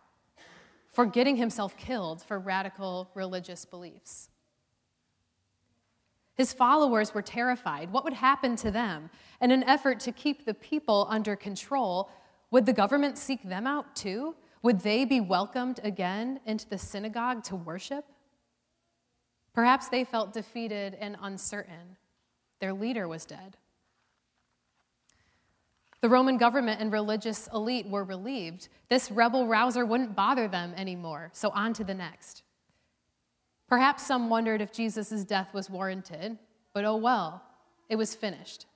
for 0.92 1.06
getting 1.06 1.36
himself 1.36 1.74
killed 1.78 2.22
for 2.22 2.38
radical 2.38 3.08
religious 3.14 3.64
beliefs. 3.64 4.28
His 6.34 6.52
followers 6.52 7.14
were 7.14 7.22
terrified. 7.22 7.90
What 7.90 8.04
would 8.04 8.12
happen 8.12 8.54
to 8.56 8.70
them? 8.70 9.08
In 9.40 9.50
an 9.50 9.64
effort 9.64 9.98
to 10.00 10.12
keep 10.12 10.44
the 10.44 10.52
people 10.52 11.06
under 11.08 11.36
control, 11.36 12.10
would 12.50 12.66
the 12.66 12.72
government 12.74 13.16
seek 13.16 13.42
them 13.42 13.66
out 13.66 13.96
too? 13.96 14.34
Would 14.62 14.80
they 14.80 15.06
be 15.06 15.20
welcomed 15.20 15.80
again 15.82 16.40
into 16.44 16.68
the 16.68 16.76
synagogue 16.76 17.44
to 17.44 17.56
worship? 17.56 18.04
Perhaps 19.54 19.88
they 19.88 20.04
felt 20.04 20.32
defeated 20.32 20.96
and 21.00 21.16
uncertain. 21.22 21.96
Their 22.60 22.72
leader 22.72 23.06
was 23.06 23.24
dead. 23.24 23.56
The 26.00 26.08
Roman 26.10 26.36
government 26.36 26.80
and 26.80 26.92
religious 26.92 27.48
elite 27.54 27.88
were 27.88 28.04
relieved. 28.04 28.68
This 28.90 29.10
rebel 29.10 29.46
rouser 29.46 29.86
wouldn't 29.86 30.16
bother 30.16 30.48
them 30.48 30.74
anymore, 30.76 31.30
so 31.32 31.50
on 31.50 31.72
to 31.74 31.84
the 31.84 31.94
next. 31.94 32.42
Perhaps 33.68 34.06
some 34.06 34.28
wondered 34.28 34.60
if 34.60 34.72
Jesus' 34.72 35.24
death 35.24 35.54
was 35.54 35.70
warranted, 35.70 36.36
but 36.74 36.84
oh 36.84 36.96
well, 36.96 37.42
it 37.88 37.96
was 37.96 38.14
finished. 38.14 38.66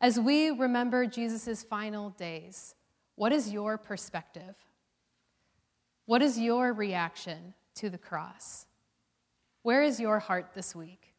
As 0.00 0.18
we 0.18 0.50
remember 0.50 1.06
Jesus' 1.06 1.62
final 1.62 2.10
days, 2.10 2.74
what 3.14 3.32
is 3.32 3.52
your 3.52 3.78
perspective? 3.78 4.56
What 6.06 6.20
is 6.20 6.38
your 6.38 6.72
reaction 6.72 7.54
to 7.76 7.90
the 7.90 7.98
cross? 7.98 8.66
Where 9.62 9.82
is 9.82 9.98
your 9.98 10.18
heart 10.18 10.50
this 10.54 10.74
week? 10.74 11.14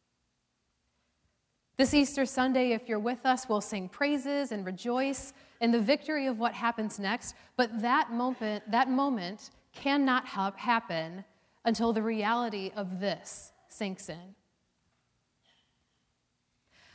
This 1.76 1.92
Easter 1.92 2.24
Sunday, 2.24 2.72
if 2.72 2.88
you're 2.88 2.98
with 2.98 3.26
us, 3.26 3.48
we'll 3.48 3.60
sing 3.60 3.88
praises 3.88 4.50
and 4.50 4.64
rejoice 4.64 5.34
in 5.60 5.72
the 5.72 5.80
victory 5.80 6.26
of 6.26 6.38
what 6.38 6.54
happens 6.54 6.98
next. 6.98 7.34
But 7.56 7.82
that 7.82 8.12
moment, 8.12 8.70
that 8.70 8.88
moment 8.88 9.50
cannot 9.74 10.26
happen 10.26 11.24
until 11.66 11.92
the 11.92 12.02
reality 12.02 12.70
of 12.76 12.98
this 12.98 13.52
sinks 13.68 14.08
in. 14.08 14.34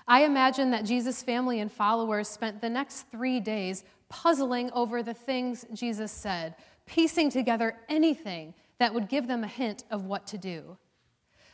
I 0.07 0.23
imagine 0.23 0.71
that 0.71 0.85
Jesus' 0.85 1.21
family 1.21 1.59
and 1.59 1.71
followers 1.71 2.27
spent 2.27 2.59
the 2.59 2.69
next 2.69 3.03
three 3.11 3.39
days 3.39 3.83
puzzling 4.09 4.71
over 4.71 5.03
the 5.03 5.13
things 5.13 5.63
Jesus 5.73 6.11
said, 6.11 6.55
piecing 6.87 7.29
together 7.29 7.75
anything 7.87 8.55
that 8.81 8.95
would 8.95 9.07
give 9.07 9.27
them 9.27 9.43
a 9.43 9.47
hint 9.47 9.83
of 9.91 10.05
what 10.05 10.25
to 10.25 10.39
do. 10.39 10.75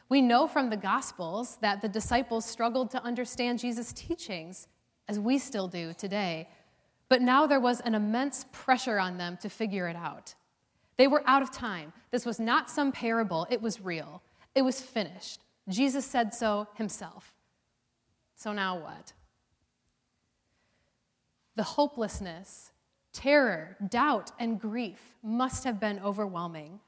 We 0.07 0.21
know 0.21 0.47
from 0.47 0.69
the 0.69 0.77
Gospels 0.77 1.57
that 1.57 1.81
the 1.81 1.89
disciples 1.89 2.45
struggled 2.45 2.89
to 2.91 3.03
understand 3.03 3.59
Jesus' 3.59 3.91
teachings, 3.91 4.69
as 5.09 5.19
we 5.19 5.37
still 5.37 5.67
do 5.67 5.91
today, 5.91 6.47
but 7.09 7.21
now 7.21 7.45
there 7.45 7.59
was 7.59 7.81
an 7.81 7.95
immense 7.95 8.45
pressure 8.53 8.97
on 8.97 9.17
them 9.17 9.37
to 9.41 9.49
figure 9.49 9.89
it 9.89 9.97
out. 9.97 10.35
They 10.95 11.07
were 11.07 11.21
out 11.27 11.41
of 11.41 11.51
time. 11.51 11.91
This 12.11 12.25
was 12.25 12.39
not 12.39 12.69
some 12.69 12.93
parable, 12.93 13.45
it 13.49 13.61
was 13.61 13.81
real. 13.81 14.23
It 14.55 14.61
was 14.61 14.79
finished. 14.79 15.41
Jesus 15.67 16.05
said 16.05 16.33
so 16.33 16.69
himself. 16.75 17.33
So 18.37 18.53
now 18.53 18.79
what? 18.79 19.11
The 21.57 21.63
hopelessness, 21.63 22.71
terror, 23.11 23.75
doubt, 23.89 24.31
and 24.39 24.61
grief 24.61 25.17
must 25.21 25.65
have 25.65 25.77
been 25.77 25.99
overwhelming. 25.99 26.79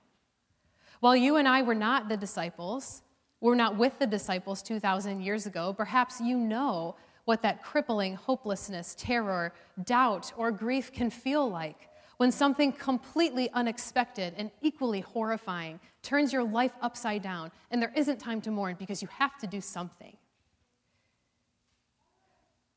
While 1.00 1.16
you 1.16 1.38
and 1.38 1.48
I 1.48 1.62
were 1.62 1.76
not 1.76 2.10
the 2.10 2.18
disciples, 2.18 3.02
we're 3.42 3.56
not 3.56 3.78
with 3.78 3.98
the 4.00 4.08
disciples 4.08 4.62
2,000 4.62 5.22
years 5.22 5.46
ago, 5.46 5.74
perhaps 5.74 6.20
you 6.20 6.38
know 6.38 6.96
what 7.24 7.42
that 7.44 7.64
crippling 7.64 8.16
hopelessness, 8.16 8.96
terror, 8.98 9.54
doubt, 9.84 10.34
or 10.36 10.52
grief 10.52 10.92
can 10.92 11.10
feel 11.10 11.50
like 11.50 11.88
when 12.18 12.32
something 12.32 12.74
completely 12.74 13.50
unexpected 13.52 14.34
and 14.36 14.52
equally 14.62 15.00
horrifying 15.00 15.80
turns 16.02 16.34
your 16.34 16.44
life 16.44 16.74
upside 16.82 17.22
down 17.22 17.50
and 17.72 17.82
there 17.82 17.94
isn't 17.96 18.20
time 18.20 18.42
to 18.42 18.52
mourn 18.52 18.76
because 18.78 19.02
you 19.02 19.08
have 19.08 19.38
to 19.38 19.48
do 19.48 19.62
something. 19.62 20.18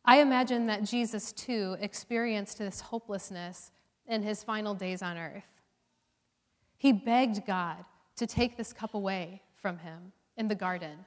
I 0.05 0.21
imagine 0.21 0.67
that 0.67 0.85
Jesus, 0.85 1.33
too, 1.33 1.77
experienced 1.81 2.59
this 2.59 2.81
hopelessness 2.81 3.73
in 4.07 4.23
his 4.23 4.45
final 4.45 4.75
days 4.75 5.03
on 5.03 5.17
earth. 5.17 5.45
He 6.77 6.93
begged 6.93 7.47
God 7.47 7.85
to 8.17 8.27
take 8.27 8.57
this 8.57 8.73
cup 8.73 8.95
away 8.95 9.43
from 9.55 9.79
him 9.79 10.13
in 10.37 10.49
the 10.49 10.55
garden, 10.55 11.05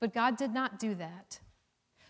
but 0.00 0.14
God 0.14 0.36
did 0.36 0.52
not 0.52 0.78
do 0.78 0.94
that. 0.94 1.40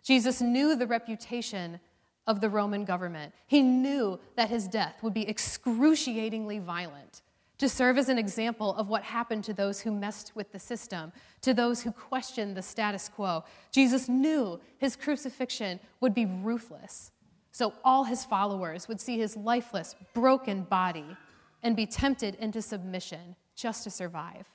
Jesus 0.02 0.40
knew 0.40 0.74
the 0.76 0.86
reputation 0.86 1.80
of 2.26 2.40
the 2.40 2.48
Roman 2.48 2.84
government. 2.84 3.32
He 3.46 3.62
knew 3.62 4.18
that 4.36 4.48
his 4.48 4.68
death 4.68 5.02
would 5.02 5.14
be 5.14 5.28
excruciatingly 5.28 6.58
violent 6.58 7.22
to 7.58 7.68
serve 7.68 7.96
as 7.96 8.08
an 8.08 8.18
example 8.18 8.74
of 8.74 8.88
what 8.88 9.04
happened 9.04 9.44
to 9.44 9.52
those 9.52 9.80
who 9.80 9.92
messed 9.92 10.32
with 10.34 10.50
the 10.50 10.58
system, 10.58 11.12
to 11.42 11.54
those 11.54 11.82
who 11.82 11.92
questioned 11.92 12.56
the 12.56 12.62
status 12.62 13.08
quo. 13.08 13.44
Jesus 13.70 14.08
knew 14.08 14.60
his 14.78 14.96
crucifixion 14.96 15.78
would 16.00 16.14
be 16.14 16.26
ruthless, 16.26 17.12
so 17.52 17.72
all 17.84 18.04
his 18.04 18.24
followers 18.24 18.88
would 18.88 19.00
see 19.00 19.18
his 19.18 19.36
lifeless, 19.36 19.94
broken 20.12 20.62
body 20.62 21.16
and 21.62 21.76
be 21.76 21.86
tempted 21.86 22.34
into 22.36 22.60
submission 22.60 23.36
just 23.62 23.84
to 23.84 23.90
survive. 23.90 24.48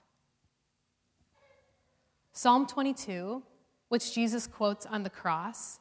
Psalm 2.34 2.68
22, 2.68 3.42
which 3.88 4.14
Jesus 4.14 4.48
quotes 4.48 4.86
on 4.86 5.04
the 5.04 5.10
cross, 5.10 5.80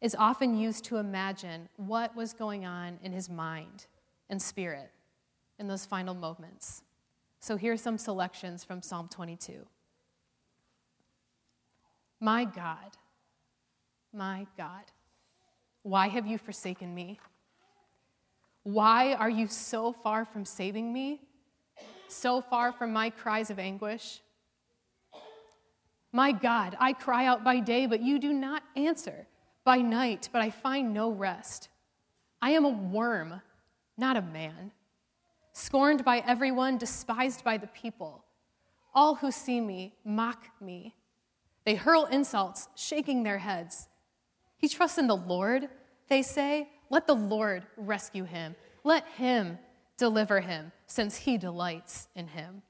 is 0.00 0.16
often 0.18 0.58
used 0.58 0.82
to 0.86 0.96
imagine 0.96 1.68
what 1.76 2.16
was 2.16 2.32
going 2.32 2.66
on 2.66 2.98
in 3.04 3.12
his 3.12 3.30
mind 3.30 3.86
and 4.28 4.42
spirit 4.42 4.90
in 5.60 5.68
those 5.68 5.86
final 5.86 6.12
moments. 6.12 6.82
So 7.38 7.56
here 7.56 7.72
are 7.72 7.76
some 7.76 7.96
selections 7.96 8.64
from 8.64 8.82
Psalm 8.82 9.08
22. 9.08 9.64
My 12.18 12.44
God, 12.44 12.96
my 14.12 14.48
God, 14.58 14.84
why 15.84 16.08
have 16.08 16.26
you 16.26 16.36
forsaken 16.36 16.96
me? 16.96 17.20
Why 18.64 19.14
are 19.14 19.30
you 19.30 19.46
so 19.46 19.92
far 19.92 20.24
from 20.24 20.44
saving 20.44 20.92
me? 20.92 21.20
So 22.10 22.40
far 22.40 22.72
from 22.72 22.92
my 22.92 23.10
cries 23.10 23.50
of 23.50 23.58
anguish? 23.58 24.20
My 26.12 26.32
God, 26.32 26.76
I 26.80 26.92
cry 26.92 27.26
out 27.26 27.44
by 27.44 27.60
day, 27.60 27.86
but 27.86 28.00
you 28.00 28.18
do 28.18 28.32
not 28.32 28.62
answer, 28.76 29.26
by 29.64 29.78
night, 29.78 30.28
but 30.32 30.42
I 30.42 30.50
find 30.50 30.92
no 30.92 31.10
rest. 31.10 31.68
I 32.42 32.50
am 32.50 32.64
a 32.64 32.68
worm 32.68 33.40
not 34.00 34.16
a 34.16 34.22
man, 34.22 34.72
scorned 35.52 36.04
by 36.04 36.24
everyone, 36.26 36.78
despised 36.78 37.44
by 37.44 37.58
the 37.58 37.66
people. 37.68 38.24
All 38.94 39.14
who 39.14 39.30
see 39.30 39.60
me 39.60 39.94
mock 40.04 40.46
me. 40.60 40.94
They 41.64 41.74
hurl 41.74 42.06
insults, 42.06 42.68
shaking 42.74 43.22
their 43.22 43.38
heads. 43.38 43.88
He 44.56 44.68
trusts 44.68 44.98
in 44.98 45.06
the 45.06 45.16
Lord, 45.16 45.68
they 46.08 46.22
say. 46.22 46.70
Let 46.88 47.06
the 47.06 47.14
Lord 47.14 47.66
rescue 47.76 48.24
him. 48.24 48.56
Let 48.82 49.06
him 49.16 49.58
deliver 49.98 50.40
him, 50.40 50.72
since 50.90 51.18
he 51.18 51.38
delights 51.38 52.08
in 52.16 52.26
him. 52.26 52.62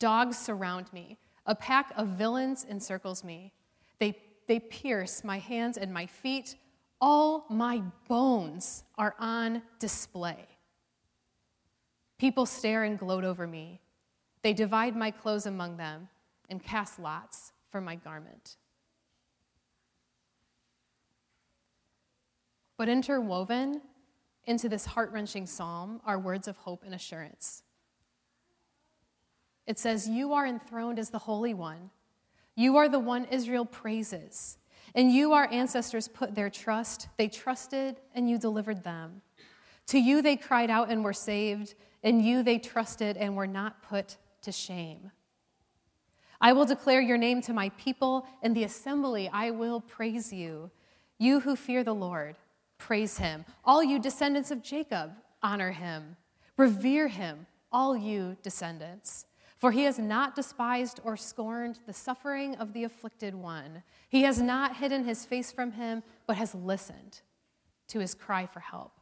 Dogs 0.00 0.36
surround 0.36 0.92
me. 0.92 1.16
A 1.46 1.54
pack 1.54 1.92
of 1.96 2.08
villains 2.08 2.66
encircles 2.68 3.22
me. 3.22 3.52
They, 4.00 4.18
they 4.48 4.58
pierce 4.58 5.22
my 5.22 5.38
hands 5.38 5.78
and 5.78 5.94
my 5.94 6.06
feet. 6.06 6.56
All 7.00 7.46
my 7.48 7.82
bones 8.08 8.82
are 8.98 9.14
on 9.20 9.62
display. 9.78 10.48
People 12.18 12.46
stare 12.46 12.82
and 12.82 12.98
gloat 12.98 13.22
over 13.22 13.46
me. 13.46 13.80
They 14.42 14.54
divide 14.54 14.96
my 14.96 15.12
clothes 15.12 15.46
among 15.46 15.76
them 15.76 16.08
and 16.50 16.60
cast 16.60 16.98
lots 16.98 17.52
for 17.70 17.80
my 17.80 17.94
garment. 17.94 18.56
But 22.76 22.88
interwoven 22.88 23.82
into 24.46 24.68
this 24.68 24.86
heart 24.86 25.12
wrenching 25.12 25.46
psalm 25.46 26.00
are 26.04 26.18
words 26.18 26.48
of 26.48 26.56
hope 26.58 26.82
and 26.84 26.94
assurance. 26.94 27.62
It 29.66 29.78
says, 29.78 30.08
You 30.08 30.32
are 30.32 30.46
enthroned 30.46 30.98
as 30.98 31.10
the 31.10 31.18
Holy 31.18 31.54
One. 31.54 31.90
You 32.54 32.76
are 32.76 32.88
the 32.88 32.98
one 32.98 33.26
Israel 33.26 33.64
praises. 33.64 34.58
And 34.94 35.12
you, 35.12 35.32
our 35.32 35.48
ancestors, 35.52 36.08
put 36.08 36.34
their 36.34 36.48
trust. 36.48 37.08
They 37.18 37.28
trusted, 37.28 37.96
and 38.14 38.30
you 38.30 38.38
delivered 38.38 38.82
them. 38.82 39.20
To 39.88 39.98
you 39.98 40.22
they 40.22 40.36
cried 40.36 40.70
out 40.70 40.90
and 40.90 41.04
were 41.04 41.12
saved. 41.12 41.74
In 42.02 42.20
you 42.20 42.42
they 42.42 42.58
trusted 42.58 43.16
and 43.16 43.36
were 43.36 43.46
not 43.46 43.82
put 43.82 44.16
to 44.42 44.52
shame. 44.52 45.10
I 46.40 46.52
will 46.52 46.64
declare 46.64 47.00
your 47.00 47.18
name 47.18 47.42
to 47.42 47.52
my 47.52 47.70
people. 47.70 48.26
In 48.42 48.54
the 48.54 48.64
assembly 48.64 49.28
I 49.32 49.50
will 49.50 49.80
praise 49.80 50.32
you. 50.32 50.70
You 51.18 51.40
who 51.40 51.56
fear 51.56 51.82
the 51.82 51.94
Lord, 51.94 52.36
praise 52.78 53.18
him. 53.18 53.44
All 53.64 53.82
you 53.82 53.98
descendants 53.98 54.50
of 54.50 54.62
Jacob, 54.62 55.12
honor 55.42 55.72
him. 55.72 56.16
Revere 56.56 57.08
him, 57.08 57.46
all 57.70 57.96
you 57.96 58.36
descendants. 58.42 59.26
For 59.58 59.72
he 59.72 59.84
has 59.84 59.98
not 59.98 60.34
despised 60.34 61.00
or 61.02 61.16
scorned 61.16 61.78
the 61.86 61.92
suffering 61.92 62.56
of 62.56 62.72
the 62.72 62.84
afflicted 62.84 63.34
one. 63.34 63.82
He 64.08 64.22
has 64.22 64.40
not 64.40 64.76
hidden 64.76 65.04
his 65.04 65.24
face 65.24 65.50
from 65.50 65.72
him, 65.72 66.02
but 66.26 66.36
has 66.36 66.54
listened 66.54 67.20
to 67.88 68.00
his 68.00 68.14
cry 68.14 68.46
for 68.46 68.60
help. 68.60 68.92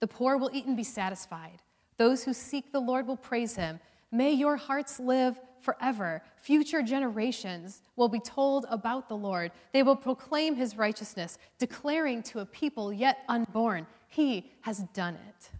The 0.00 0.08
poor 0.08 0.36
will 0.36 0.50
eat 0.52 0.66
and 0.66 0.76
be 0.76 0.84
satisfied. 0.84 1.62
Those 1.96 2.24
who 2.24 2.32
seek 2.32 2.72
the 2.72 2.80
Lord 2.80 3.06
will 3.06 3.16
praise 3.16 3.56
him. 3.56 3.80
May 4.12 4.32
your 4.32 4.56
hearts 4.56 5.00
live 5.00 5.38
forever. 5.60 6.22
Future 6.40 6.82
generations 6.82 7.82
will 7.96 8.08
be 8.08 8.20
told 8.20 8.66
about 8.70 9.08
the 9.08 9.16
Lord. 9.16 9.50
They 9.72 9.82
will 9.82 9.96
proclaim 9.96 10.54
his 10.54 10.76
righteousness, 10.76 11.38
declaring 11.58 12.22
to 12.24 12.38
a 12.38 12.46
people 12.46 12.92
yet 12.92 13.18
unborn, 13.28 13.86
He 14.08 14.52
has 14.62 14.78
done 14.94 15.14
it. 15.14 15.50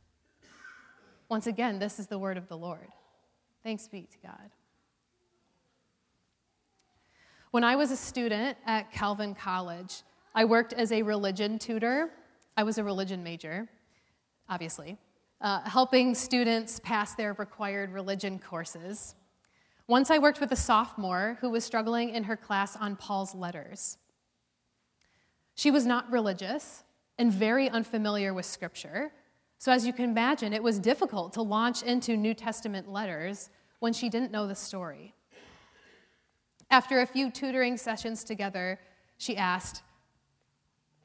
Once 1.28 1.46
again, 1.48 1.78
this 1.78 1.98
is 1.98 2.06
the 2.06 2.18
word 2.18 2.36
of 2.36 2.48
the 2.48 2.56
Lord. 2.56 2.88
Thanks 3.64 3.88
be 3.88 4.02
to 4.02 4.18
God. 4.22 4.50
When 7.50 7.64
I 7.64 7.74
was 7.74 7.90
a 7.90 7.96
student 7.96 8.56
at 8.64 8.92
Calvin 8.92 9.34
College, 9.34 10.02
I 10.34 10.44
worked 10.44 10.72
as 10.72 10.92
a 10.92 11.02
religion 11.02 11.58
tutor. 11.58 12.10
I 12.56 12.62
was 12.62 12.78
a 12.78 12.84
religion 12.84 13.24
major, 13.24 13.68
obviously, 14.48 14.98
uh, 15.40 15.60
helping 15.68 16.14
students 16.14 16.80
pass 16.80 17.14
their 17.14 17.34
required 17.34 17.92
religion 17.92 18.38
courses. 18.38 19.14
Once 19.88 20.10
I 20.10 20.18
worked 20.18 20.40
with 20.40 20.52
a 20.52 20.56
sophomore 20.56 21.38
who 21.40 21.50
was 21.50 21.64
struggling 21.64 22.10
in 22.10 22.24
her 22.24 22.36
class 22.36 22.76
on 22.76 22.96
Paul's 22.96 23.34
letters. 23.34 23.98
She 25.54 25.70
was 25.70 25.86
not 25.86 26.10
religious 26.10 26.82
and 27.18 27.32
very 27.32 27.68
unfamiliar 27.68 28.34
with 28.34 28.46
Scripture, 28.46 29.12
so, 29.58 29.72
as 29.72 29.86
you 29.86 29.92
can 29.92 30.04
imagine, 30.04 30.52
it 30.52 30.62
was 30.62 30.78
difficult 30.78 31.32
to 31.34 31.42
launch 31.42 31.82
into 31.82 32.16
New 32.16 32.34
Testament 32.34 32.90
letters 32.90 33.48
when 33.78 33.92
she 33.92 34.08
didn't 34.08 34.30
know 34.30 34.46
the 34.46 34.54
story. 34.54 35.14
After 36.70 37.00
a 37.00 37.06
few 37.06 37.30
tutoring 37.30 37.76
sessions 37.76 38.22
together, 38.22 38.78
she 39.18 39.36
asked, 39.36 39.82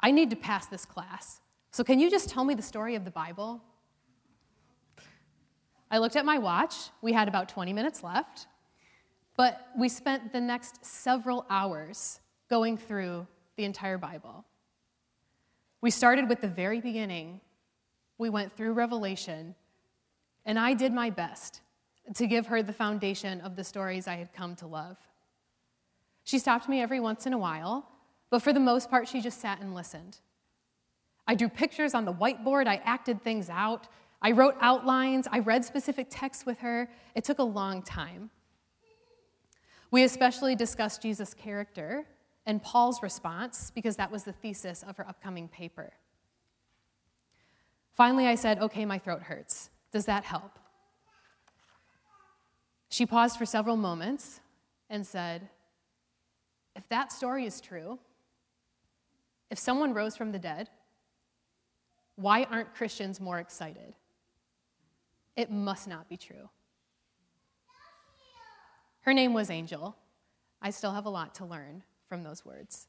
I 0.02 0.12
need 0.12 0.30
to 0.32 0.36
pass 0.36 0.66
this 0.66 0.86
class, 0.86 1.40
so 1.72 1.84
can 1.84 2.00
you 2.00 2.10
just 2.10 2.30
tell 2.30 2.44
me 2.44 2.54
the 2.54 2.62
story 2.62 2.96
of 2.96 3.06
the 3.06 3.12
Bible? 3.12 3.62
I 5.92 5.98
looked 5.98 6.16
at 6.16 6.24
my 6.24 6.38
watch. 6.38 6.76
We 7.02 7.12
had 7.12 7.28
about 7.28 7.50
20 7.50 7.74
minutes 7.74 8.02
left, 8.02 8.48
but 9.36 9.68
we 9.78 9.90
spent 9.90 10.32
the 10.32 10.40
next 10.40 10.86
several 10.86 11.46
hours 11.50 12.22
going 12.50 12.78
through 12.78 13.28
the 13.58 13.66
entire 13.66 13.98
Bible. 13.98 14.46
We 15.82 15.92
started 15.92 16.30
with 16.30 16.40
the 16.40 16.48
very 16.48 16.80
beginning 16.80 17.42
we 18.18 18.30
went 18.30 18.56
through 18.56 18.74
Revelation, 18.74 19.56
and 20.46 20.58
I 20.58 20.76
did 20.76 20.94
my 20.94 21.10
best 21.10 21.62
to 22.16 22.26
give 22.26 22.48
her 22.48 22.64
the 22.64 22.72
foundation 22.72 23.42
of 23.42 23.56
the 23.56 23.64
stories 23.64 24.08
I 24.08 24.16
had 24.16 24.32
come 24.32 24.56
to 24.58 24.68
love. 24.68 24.98
She 26.24 26.40
stopped 26.40 26.70
me 26.70 26.82
every 26.82 27.00
once 27.00 27.26
in 27.26 27.34
a 27.34 27.38
while, 27.38 27.86
but 28.30 28.42
for 28.42 28.54
the 28.54 28.60
most 28.60 28.90
part, 28.90 29.08
she 29.08 29.22
just 29.22 29.42
sat 29.42 29.60
and 29.60 29.76
listened. 29.76 30.20
I 31.28 31.36
drew 31.36 31.50
pictures 31.50 31.94
on 31.94 32.06
the 32.06 32.14
whiteboard, 32.14 32.68
I 32.68 32.76
acted 32.86 33.22
things 33.22 33.50
out, 33.50 33.88
I 34.22 34.32
wrote 34.32 34.56
outlines, 34.62 35.28
I 35.32 35.40
read 35.40 35.66
specific 35.66 36.08
texts 36.10 36.46
with 36.46 36.60
her. 36.60 36.90
It 37.16 37.24
took 37.24 37.40
a 37.40 37.44
long 37.44 37.82
time. 37.82 38.30
We 39.90 40.04
especially 40.04 40.56
discussed 40.56 41.02
Jesus' 41.02 41.34
character 41.34 42.06
and 42.46 42.62
Paul's 42.62 43.04
response 43.04 43.72
because 43.74 43.98
that 43.98 44.12
was 44.12 44.24
the 44.24 44.32
thesis 44.32 44.84
of 44.84 44.98
her 44.98 45.08
upcoming 45.08 45.48
paper. 45.48 45.92
Finally, 47.94 48.28
I 48.28 48.36
said, 48.36 48.60
Okay, 48.60 48.86
my 48.86 48.98
throat 48.98 49.24
hurts. 49.24 49.70
Does 49.92 50.06
that 50.06 50.24
help? 50.24 50.58
She 52.90 53.06
paused 53.06 53.38
for 53.38 53.46
several 53.46 53.76
moments 53.76 54.40
and 54.90 55.06
said, 55.06 55.50
If 56.76 56.88
that 56.90 57.12
story 57.12 57.46
is 57.46 57.60
true, 57.60 58.00
if 59.50 59.60
someone 59.60 59.94
rose 59.94 60.16
from 60.16 60.32
the 60.32 60.40
dead, 60.40 60.70
why 62.16 62.44
aren't 62.44 62.74
Christians 62.74 63.20
more 63.20 63.40
excited? 63.40 63.94
It 65.36 65.52
must 65.52 65.88
not 65.88 66.10
be 66.10 66.18
true. 66.18 66.50
Her 69.02 69.14
name 69.14 69.34
was 69.34 69.50
Angel. 69.50 69.96
I 70.62 70.70
still 70.70 70.92
have 70.92 71.06
a 71.06 71.10
lot 71.10 71.36
to 71.36 71.46
learn 71.46 71.84
from 72.08 72.24
those 72.24 72.46
words. 72.46 72.88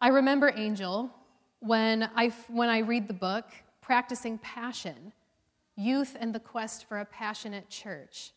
I 0.00 0.08
remember 0.08 0.52
Angel 0.54 1.10
when 1.60 2.08
I, 2.14 2.28
when 2.48 2.68
I 2.68 2.78
read 2.78 3.08
the 3.08 3.14
book, 3.14 3.46
Practicing 3.80 4.38
Passion 4.38 5.12
Youth 5.76 6.16
and 6.20 6.34
the 6.34 6.40
Quest 6.40 6.86
for 6.86 6.98
a 7.00 7.04
Passionate 7.06 7.70
Church. 7.70 8.32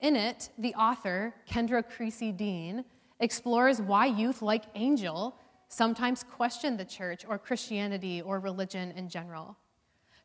In 0.00 0.16
it, 0.16 0.50
the 0.58 0.74
author, 0.74 1.34
Kenda 1.48 1.82
Creasy 1.88 2.32
Dean, 2.32 2.84
explores 3.20 3.80
why 3.80 4.06
youth 4.06 4.42
like 4.42 4.64
Angel 4.74 5.36
sometimes 5.68 6.24
question 6.24 6.76
the 6.76 6.84
church 6.84 7.24
or 7.28 7.38
Christianity 7.38 8.20
or 8.20 8.40
religion 8.40 8.90
in 8.96 9.08
general. 9.08 9.56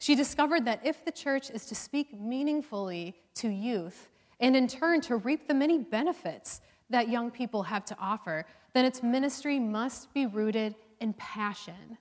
She 0.06 0.14
discovered 0.14 0.66
that 0.66 0.86
if 0.86 1.04
the 1.04 1.12
church 1.12 1.50
is 1.50 1.66
to 1.66 1.74
speak 1.74 2.14
meaningfully 2.14 3.16
to 3.38 3.50
youth 3.50 4.08
and 4.40 4.56
in 4.56 4.68
turn 4.68 5.02
to 5.02 5.16
reap 5.16 5.48
the 5.48 5.56
many 5.56 5.80
benefits 5.80 6.62
that 6.92 7.10
young 7.10 7.32
people 7.32 7.64
have 7.64 7.86
to 7.86 7.98
offer, 8.00 8.46
then 8.76 8.86
its 8.86 9.02
ministry 9.02 9.58
must 9.60 10.14
be 10.14 10.28
rooted 10.28 10.76
in 11.02 11.14
passion. 11.14 11.98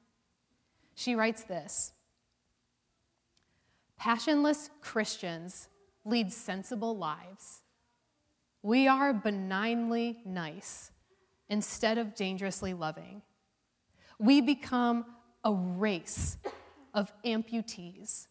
She 0.95 1.15
writes 1.15 1.45
this 1.45 1.95
Passionless 3.97 4.69
Christians 4.83 5.71
lead 6.05 6.31
sensible 6.31 6.95
lives. 6.95 7.63
We 8.61 8.87
are 8.87 9.15
benignly 9.15 10.19
nice 10.27 10.91
instead 11.49 11.97
of 11.97 12.15
dangerously 12.15 12.75
loving. 12.75 13.23
We 14.19 14.43
become 14.43 15.07
a 15.43 15.55
race 15.55 16.37
of 16.95 17.13
amputees, 17.25 18.29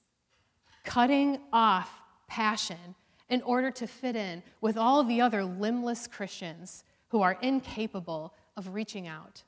cutting 0.84 1.40
off 1.52 2.02
passion 2.28 2.96
in 3.30 3.42
order 3.44 3.70
to 3.72 3.88
fit 3.88 4.16
in 4.16 4.44
with 4.62 4.78
all 4.78 5.04
the 5.04 5.22
other 5.22 5.44
limbless 5.44 6.08
Christians 6.08 6.84
who 7.10 7.22
are 7.22 7.38
incapable 7.42 8.34
of 8.58 8.74
reaching 8.74 9.08
out. 9.08 9.44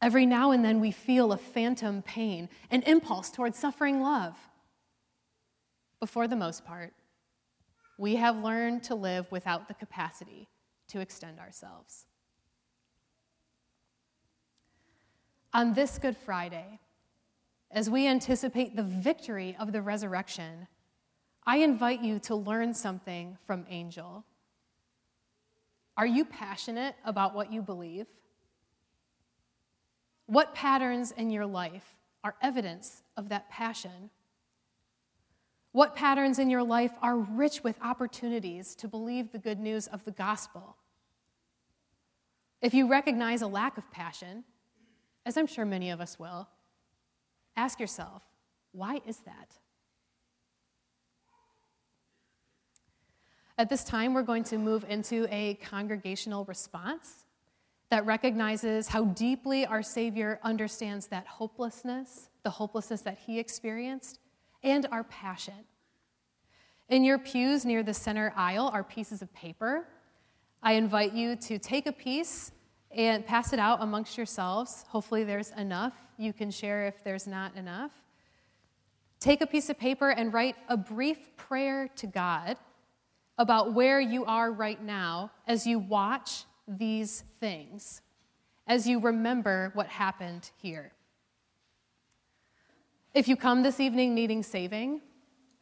Every 0.00 0.26
now 0.26 0.50
and 0.50 0.64
then 0.64 0.80
we 0.80 0.90
feel 0.90 1.32
a 1.32 1.36
phantom 1.36 2.02
pain, 2.02 2.48
an 2.70 2.82
impulse 2.82 3.30
towards 3.30 3.58
suffering 3.58 4.00
love. 4.00 4.36
But 6.00 6.08
for 6.08 6.26
the 6.26 6.36
most 6.36 6.64
part, 6.64 6.92
we 7.98 8.16
have 8.16 8.42
learned 8.42 8.82
to 8.84 8.96
live 8.96 9.30
without 9.30 9.68
the 9.68 9.74
capacity 9.74 10.48
to 10.88 11.00
extend 11.00 11.38
ourselves. 11.38 12.06
On 15.54 15.74
this 15.74 15.98
Good 15.98 16.16
Friday, 16.16 16.80
as 17.72 17.88
we 17.88 18.06
anticipate 18.06 18.76
the 18.76 18.82
victory 18.82 19.56
of 19.58 19.72
the 19.72 19.80
resurrection, 19.80 20.68
I 21.44 21.58
invite 21.58 22.02
you 22.02 22.18
to 22.20 22.36
learn 22.36 22.74
something 22.74 23.38
from 23.46 23.66
Angel. 23.68 24.24
Are 25.96 26.06
you 26.06 26.24
passionate 26.24 26.94
about 27.04 27.34
what 27.34 27.52
you 27.52 27.62
believe? 27.62 28.06
What 30.26 30.54
patterns 30.54 31.12
in 31.12 31.30
your 31.30 31.46
life 31.46 31.96
are 32.22 32.36
evidence 32.40 33.02
of 33.16 33.30
that 33.30 33.50
passion? 33.50 34.10
What 35.72 35.96
patterns 35.96 36.38
in 36.38 36.50
your 36.50 36.62
life 36.62 36.92
are 37.00 37.16
rich 37.16 37.64
with 37.64 37.76
opportunities 37.82 38.74
to 38.76 38.88
believe 38.88 39.32
the 39.32 39.38
good 39.38 39.58
news 39.58 39.86
of 39.86 40.04
the 40.04 40.10
gospel? 40.10 40.76
If 42.60 42.74
you 42.74 42.88
recognize 42.88 43.42
a 43.42 43.46
lack 43.46 43.78
of 43.78 43.90
passion, 43.90 44.44
as 45.26 45.36
I'm 45.36 45.46
sure 45.46 45.64
many 45.64 45.90
of 45.90 46.00
us 46.00 46.18
will, 46.18 46.48
ask 47.56 47.80
yourself, 47.80 48.22
why 48.72 49.00
is 49.06 49.18
that? 49.18 49.56
At 53.58 53.68
this 53.68 53.84
time, 53.84 54.14
we're 54.14 54.22
going 54.22 54.44
to 54.44 54.58
move 54.58 54.84
into 54.88 55.26
a 55.30 55.54
congregational 55.54 56.44
response 56.46 57.26
that 57.90 58.06
recognizes 58.06 58.88
how 58.88 59.04
deeply 59.04 59.66
our 59.66 59.82
Savior 59.82 60.40
understands 60.42 61.08
that 61.08 61.26
hopelessness, 61.26 62.30
the 62.42 62.50
hopelessness 62.50 63.02
that 63.02 63.18
He 63.18 63.38
experienced, 63.38 64.18
and 64.62 64.86
our 64.90 65.04
passion. 65.04 65.66
In 66.88 67.04
your 67.04 67.18
pews 67.18 67.64
near 67.64 67.82
the 67.82 67.94
center 67.94 68.32
aisle 68.36 68.70
are 68.72 68.82
pieces 68.82 69.20
of 69.20 69.32
paper. 69.34 69.86
I 70.62 70.72
invite 70.72 71.12
you 71.12 71.36
to 71.36 71.58
take 71.58 71.86
a 71.86 71.92
piece 71.92 72.52
and 72.90 73.26
pass 73.26 73.52
it 73.52 73.58
out 73.58 73.82
amongst 73.82 74.16
yourselves. 74.16 74.84
Hopefully, 74.88 75.24
there's 75.24 75.50
enough. 75.52 75.94
You 76.22 76.32
can 76.32 76.52
share 76.52 76.86
if 76.86 77.02
there's 77.02 77.26
not 77.26 77.56
enough. 77.56 77.90
Take 79.18 79.40
a 79.40 79.46
piece 79.46 79.68
of 79.70 79.76
paper 79.76 80.08
and 80.08 80.32
write 80.32 80.54
a 80.68 80.76
brief 80.76 81.36
prayer 81.36 81.88
to 81.96 82.06
God 82.06 82.58
about 83.38 83.74
where 83.74 84.00
you 84.00 84.24
are 84.24 84.52
right 84.52 84.80
now 84.80 85.32
as 85.48 85.66
you 85.66 85.80
watch 85.80 86.44
these 86.68 87.24
things, 87.40 88.02
as 88.68 88.86
you 88.86 89.00
remember 89.00 89.72
what 89.74 89.88
happened 89.88 90.48
here. 90.58 90.92
If 93.14 93.26
you 93.26 93.34
come 93.34 93.64
this 93.64 93.80
evening 93.80 94.14
needing 94.14 94.44
saving 94.44 95.00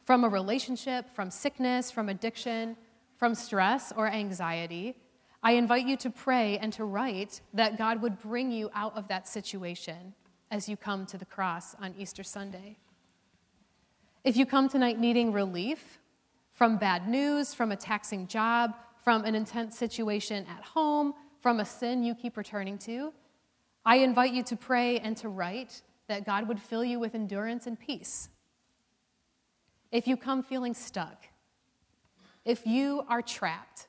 from 0.05 0.23
a 0.23 0.29
relationship, 0.29 1.09
from 1.15 1.31
sickness, 1.31 1.89
from 1.89 2.07
addiction, 2.07 2.77
from 3.17 3.33
stress 3.33 3.91
or 3.97 4.07
anxiety, 4.07 4.95
I 5.41 5.53
invite 5.53 5.87
you 5.87 5.97
to 5.97 6.11
pray 6.11 6.59
and 6.59 6.71
to 6.73 6.85
write 6.85 7.41
that 7.51 7.79
God 7.79 8.03
would 8.03 8.19
bring 8.19 8.51
you 8.51 8.69
out 8.75 8.95
of 8.95 9.07
that 9.07 9.27
situation 9.27 10.13
as 10.51 10.67
you 10.67 10.75
come 10.75 11.05
to 11.07 11.17
the 11.17 11.25
cross 11.25 11.73
on 11.81 11.95
Easter 11.97 12.23
Sunday. 12.23 12.77
If 14.23 14.35
you 14.35 14.45
come 14.45 14.67
tonight 14.67 14.99
needing 14.99 15.31
relief 15.31 15.99
from 16.53 16.77
bad 16.77 17.07
news, 17.07 17.53
from 17.53 17.71
a 17.71 17.75
taxing 17.77 18.27
job, 18.27 18.75
from 19.03 19.23
an 19.23 19.33
intense 19.33 19.77
situation 19.77 20.45
at 20.47 20.63
home, 20.63 21.13
from 21.39 21.61
a 21.61 21.65
sin 21.65 22.03
you 22.03 22.13
keep 22.13 22.37
returning 22.37 22.77
to, 22.79 23.13
I 23.85 23.97
invite 23.97 24.33
you 24.33 24.43
to 24.43 24.55
pray 24.55 24.99
and 24.99 25.17
to 25.17 25.29
write 25.29 25.81
that 26.07 26.25
God 26.25 26.47
would 26.47 26.59
fill 26.59 26.83
you 26.83 26.99
with 26.99 27.15
endurance 27.15 27.65
and 27.65 27.79
peace. 27.79 28.29
If 29.91 30.07
you 30.07 30.17
come 30.17 30.43
feeling 30.43 30.73
stuck, 30.73 31.27
if 32.43 32.67
you 32.67 33.05
are 33.07 33.21
trapped 33.21 33.87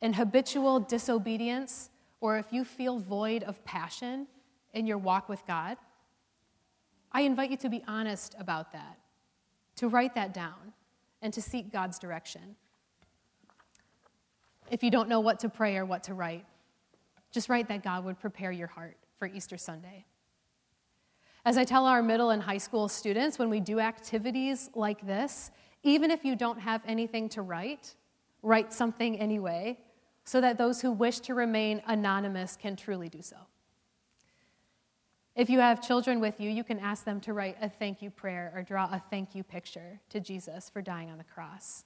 in 0.00 0.14
habitual 0.14 0.80
disobedience, 0.80 1.90
or 2.20 2.38
if 2.38 2.52
you 2.52 2.64
feel 2.64 2.98
void 2.98 3.42
of 3.42 3.62
passion 3.64 4.26
in 4.72 4.86
your 4.86 4.98
walk 4.98 5.28
with 5.28 5.46
God, 5.46 5.76
I 7.12 7.22
invite 7.22 7.50
you 7.50 7.56
to 7.58 7.68
be 7.68 7.82
honest 7.88 8.34
about 8.38 8.72
that, 8.72 8.98
to 9.76 9.88
write 9.88 10.14
that 10.14 10.32
down, 10.32 10.72
and 11.22 11.32
to 11.34 11.42
seek 11.42 11.72
God's 11.72 11.98
direction. 11.98 12.56
If 14.70 14.82
you 14.82 14.90
don't 14.90 15.08
know 15.08 15.20
what 15.20 15.40
to 15.40 15.48
pray 15.48 15.76
or 15.76 15.84
what 15.84 16.04
to 16.04 16.14
write, 16.14 16.46
just 17.32 17.48
write 17.48 17.68
that 17.68 17.82
God 17.82 18.04
would 18.04 18.18
prepare 18.18 18.52
your 18.52 18.68
heart 18.68 18.96
for 19.18 19.26
Easter 19.26 19.56
Sunday. 19.56 20.04
As 21.44 21.56
I 21.56 21.64
tell 21.64 21.86
our 21.86 22.02
middle 22.02 22.30
and 22.30 22.42
high 22.42 22.58
school 22.58 22.88
students, 22.88 23.38
when 23.38 23.50
we 23.50 23.60
do 23.60 23.80
activities 23.80 24.70
like 24.74 25.06
this, 25.06 25.50
even 25.82 26.10
if 26.10 26.24
you 26.24 26.36
don't 26.36 26.60
have 26.60 26.82
anything 26.86 27.28
to 27.30 27.42
write, 27.42 27.94
write 28.42 28.72
something 28.72 29.18
anyway, 29.18 29.78
so 30.24 30.40
that 30.40 30.58
those 30.58 30.80
who 30.80 30.92
wish 30.92 31.20
to 31.20 31.34
remain 31.34 31.82
anonymous 31.86 32.56
can 32.56 32.76
truly 32.76 33.08
do 33.08 33.22
so. 33.22 33.36
If 35.40 35.48
you 35.48 35.60
have 35.60 35.80
children 35.80 36.20
with 36.20 36.38
you, 36.38 36.50
you 36.50 36.62
can 36.62 36.78
ask 36.78 37.06
them 37.06 37.18
to 37.20 37.32
write 37.32 37.56
a 37.62 37.68
thank 37.70 38.02
you 38.02 38.10
prayer 38.10 38.52
or 38.54 38.62
draw 38.62 38.84
a 38.92 39.02
thank 39.08 39.34
you 39.34 39.42
picture 39.42 39.98
to 40.10 40.20
Jesus 40.20 40.68
for 40.68 40.82
dying 40.82 41.08
on 41.08 41.16
the 41.16 41.24
cross. 41.24 41.84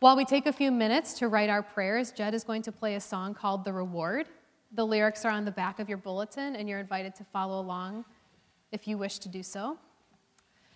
While 0.00 0.14
we 0.14 0.26
take 0.26 0.44
a 0.44 0.52
few 0.52 0.70
minutes 0.70 1.14
to 1.20 1.28
write 1.28 1.48
our 1.48 1.62
prayers, 1.62 2.12
Jed 2.12 2.34
is 2.34 2.44
going 2.44 2.60
to 2.64 2.70
play 2.70 2.96
a 2.96 3.00
song 3.00 3.32
called 3.32 3.64
The 3.64 3.72
Reward. 3.72 4.26
The 4.72 4.84
lyrics 4.84 5.24
are 5.24 5.30
on 5.30 5.46
the 5.46 5.50
back 5.50 5.78
of 5.78 5.88
your 5.88 5.96
bulletin, 5.96 6.54
and 6.54 6.68
you're 6.68 6.80
invited 6.80 7.14
to 7.14 7.24
follow 7.24 7.58
along 7.62 8.04
if 8.70 8.86
you 8.86 8.98
wish 8.98 9.20
to 9.20 9.30
do 9.30 9.42
so. 9.42 9.78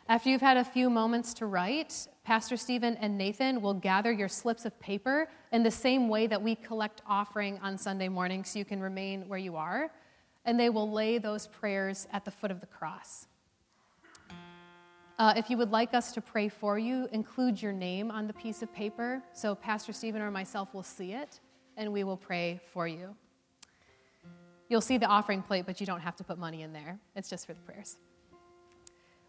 After 0.09 0.31
you've 0.31 0.41
had 0.41 0.57
a 0.57 0.65
few 0.65 0.89
moments 0.89 1.35
to 1.35 1.45
write, 1.45 2.09
Pastor 2.25 2.57
Stephen 2.57 2.97
and 2.97 3.19
Nathan 3.19 3.61
will 3.61 3.75
gather 3.75 4.11
your 4.11 4.29
slips 4.29 4.65
of 4.65 4.81
paper 4.81 5.29
in 5.53 5.63
the 5.63 5.71
same 5.71 6.09
way 6.09 6.27
that 6.29 6.41
we 6.41 6.55
collect 6.55 7.03
offering 7.07 7.59
on 7.63 7.77
Sunday 7.77 8.09
morning 8.09 8.43
so 8.43 8.59
you 8.59 8.65
can 8.65 8.81
remain 8.81 9.29
where 9.29 9.39
you 9.39 9.57
are 9.57 9.91
and 10.45 10.59
they 10.59 10.71
will 10.71 10.91
lay 10.91 11.19
those 11.19 11.47
prayers 11.47 12.07
at 12.13 12.25
the 12.25 12.31
foot 12.31 12.51
of 12.51 12.61
the 12.61 12.67
cross. 12.67 13.27
Uh, 15.19 15.33
if 15.37 15.49
you 15.49 15.57
would 15.57 15.71
like 15.71 15.95
us 15.95 16.13
to 16.13 16.21
pray 16.21 16.49
for 16.49 16.79
you, 16.79 17.09
include 17.13 17.63
your 17.63 17.73
name 17.73 18.11
on 18.11 18.27
the 18.27 18.33
piece 18.33 18.63
of 18.63 18.73
paper 18.75 19.23
so 19.33 19.55
Pastor 19.55 19.93
Stephen 19.93 20.21
or 20.21 20.31
myself 20.31 20.75
will 20.75 20.83
see 20.83 21.13
it 21.13 21.41
and 21.77 21.93
we 21.93 22.03
will 22.03 22.17
pray 22.17 22.61
for 22.73 22.89
you. 22.89 23.15
You'll 24.69 24.81
see 24.81 24.99
the 24.99 25.07
offering 25.07 25.43
plate, 25.43 25.67
but 25.67 25.81
you 25.81 25.87
don't 25.87 26.01
have 26.01 26.17
to 26.17 26.25
put 26.25 26.39
money 26.39 26.63
in 26.63 26.73
there. 26.73 26.99
It's 27.15 27.29
just 27.29 27.47
for 27.47 27.53
the 27.55 27.61
prayers. 27.61 27.97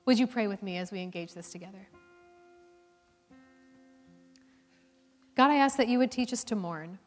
Would 0.06 0.18
you 0.18 0.28
pray 0.28 0.48
with 0.48 0.64
me 0.64 0.78
as 0.78 0.92
we 0.92 1.02
engage 1.02 1.34
this 1.34 1.52
together? 1.52 1.88
God, 5.36 5.52
I 5.52 5.56
ask 5.56 5.78
that 5.78 5.88
you 5.88 6.00
would 6.00 6.12
teach 6.12 6.32
us 6.32 6.44
to 6.46 6.56
mourn. 6.56 6.98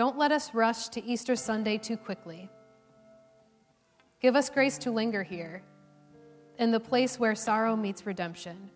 Don't 0.00 0.16
let 0.16 0.32
us 0.32 0.54
rush 0.54 0.88
to 0.88 1.04
Easter 1.04 1.36
Sunday 1.36 1.76
too 1.76 1.98
quickly. 1.98 2.48
Give 4.22 4.34
us 4.34 4.48
grace 4.48 4.78
to 4.78 4.90
linger 4.90 5.22
here, 5.22 5.60
in 6.58 6.70
the 6.70 6.80
place 6.80 7.20
where 7.20 7.34
sorrow 7.34 7.76
meets 7.76 8.06
redemption. 8.06 8.70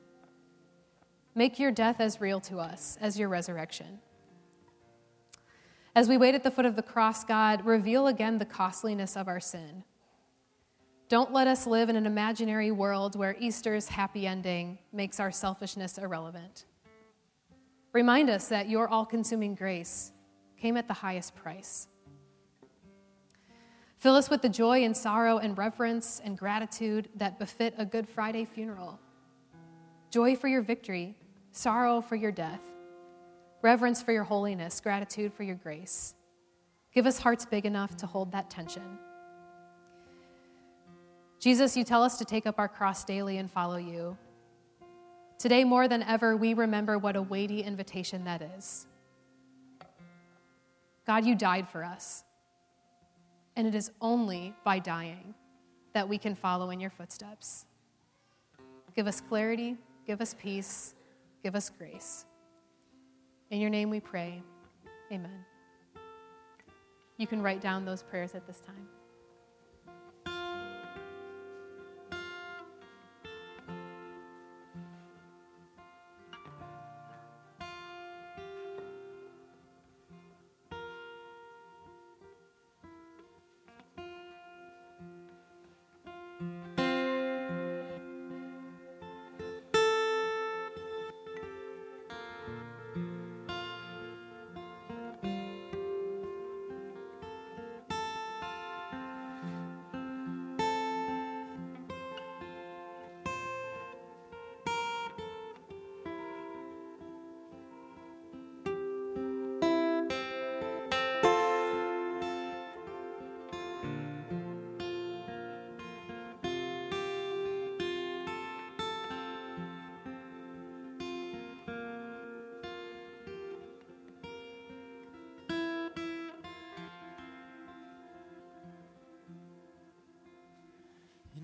Make 1.35 1.59
your 1.59 1.71
death 1.71 1.99
as 1.99 2.21
real 2.21 2.41
to 2.41 2.59
us 2.59 2.99
as 3.01 3.19
your 3.19 3.31
resurrection. 3.31 4.01
As 5.95 6.11
we 6.11 6.19
wait 6.19 6.35
at 6.35 6.45
the 6.45 6.51
foot 6.51 6.67
of 6.67 6.77
the 6.77 6.83
cross, 6.83 7.25
God, 7.25 7.65
reveal 7.65 8.07
again 8.07 8.37
the 8.37 8.45
costliness 8.45 9.17
of 9.17 9.27
our 9.27 9.41
sin. 9.41 9.83
Don't 11.09 11.33
let 11.33 11.47
us 11.47 11.67
live 11.67 11.89
in 11.89 11.97
an 11.97 12.05
imaginary 12.05 12.71
world 12.71 13.17
where 13.17 13.35
Easter's 13.41 13.89
happy 13.89 14.27
ending 14.27 14.77
makes 14.93 15.19
our 15.19 15.33
selfishness 15.33 15.97
irrelevant. 15.97 16.67
Remind 17.95 18.29
us 18.29 18.49
that 18.49 18.69
your 18.69 18.89
all 18.89 19.07
consuming 19.07 19.55
grace 19.55 20.11
came 20.65 20.79
at 20.79 20.89
the 20.89 20.95
highest 20.95 21.37
price. 21.37 21.89
Fill 23.99 24.15
us 24.15 24.31
with 24.31 24.41
the 24.41 24.49
joy 24.49 24.83
and 24.83 24.97
sorrow 24.97 25.37
and 25.37 25.59
reverence 25.59 26.23
and 26.25 26.39
gratitude 26.39 27.11
that 27.17 27.39
befit 27.39 27.75
a 27.77 27.85
Good 27.85 28.09
Friday 28.09 28.47
funeral. 28.47 28.99
Joy 30.11 30.35
for 30.35 30.49
your 30.49 30.63
victory, 30.63 31.17
sorrow 31.53 32.01
for 32.01 32.17
your 32.17 32.33
death, 32.33 32.63
reverence 33.61 34.01
for 34.03 34.13
your 34.13 34.25
holiness, 34.25 34.81
gratitude 34.81 35.35
for 35.35 35.43
your 35.43 35.57
grace. 35.57 36.15
Give 36.95 37.07
us 37.07 37.19
hearts 37.19 37.45
big 37.45 37.67
enough 37.67 37.95
to 37.99 38.07
hold 38.07 38.33
that 38.33 38.49
tension. 38.49 38.99
Jesus, 41.41 41.77
you 41.77 41.85
tell 41.85 42.03
us 42.03 42.17
to 42.17 42.25
take 42.25 42.47
up 42.47 42.59
our 42.59 42.69
cross 42.69 43.05
daily 43.05 43.37
and 43.37 43.51
follow 43.51 43.77
you. 43.77 44.17
Today, 45.39 45.63
more 45.63 45.89
than 45.89 46.03
ever, 46.05 46.39
we 46.39 46.55
remember 46.55 46.97
what 46.97 47.17
a 47.17 47.23
weighty 47.23 47.61
invitation 47.61 48.25
that 48.25 48.41
is. 48.57 48.87
God, 51.07 51.25
you 51.25 51.35
died 51.35 51.69
for 51.69 51.85
us. 51.85 52.25
And 53.57 53.67
it 53.67 53.75
is 53.75 53.91
only 54.01 54.55
by 54.65 54.79
dying 54.79 55.35
that 55.93 56.09
we 56.09 56.19
can 56.19 56.35
follow 56.35 56.71
in 56.71 56.81
your 56.81 56.91
footsteps. 56.91 57.67
Give 58.97 59.07
us 59.07 59.21
clarity, 59.21 59.77
give 60.07 60.21
us 60.21 60.35
peace, 60.41 60.95
give 61.43 61.55
us 61.55 61.71
grace. 61.71 62.27
In 63.51 63.61
your 63.61 63.71
name 63.71 63.91
we 63.91 64.01
pray. 64.01 64.43
Amen. 65.13 65.45
You 67.17 67.27
can 67.27 67.43
write 67.43 67.61
down 67.61 67.85
those 67.85 68.03
prayers 68.03 68.35
at 68.35 68.47
this 68.47 68.61
time. 68.61 68.89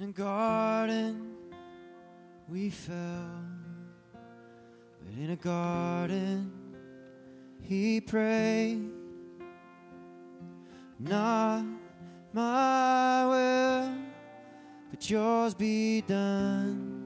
In 0.01 0.09
a 0.09 0.13
garden 0.13 1.37
we 2.49 2.71
fell, 2.71 3.45
but 5.05 5.15
in 5.23 5.29
a 5.29 5.37
garden 5.37 6.51
he 7.61 8.01
prayed. 8.01 8.81
Not 10.99 11.67
my 12.33 13.27
will, 13.27 13.93
but 14.91 15.11
yours 15.11 15.53
be 15.53 16.01
done. 16.01 16.97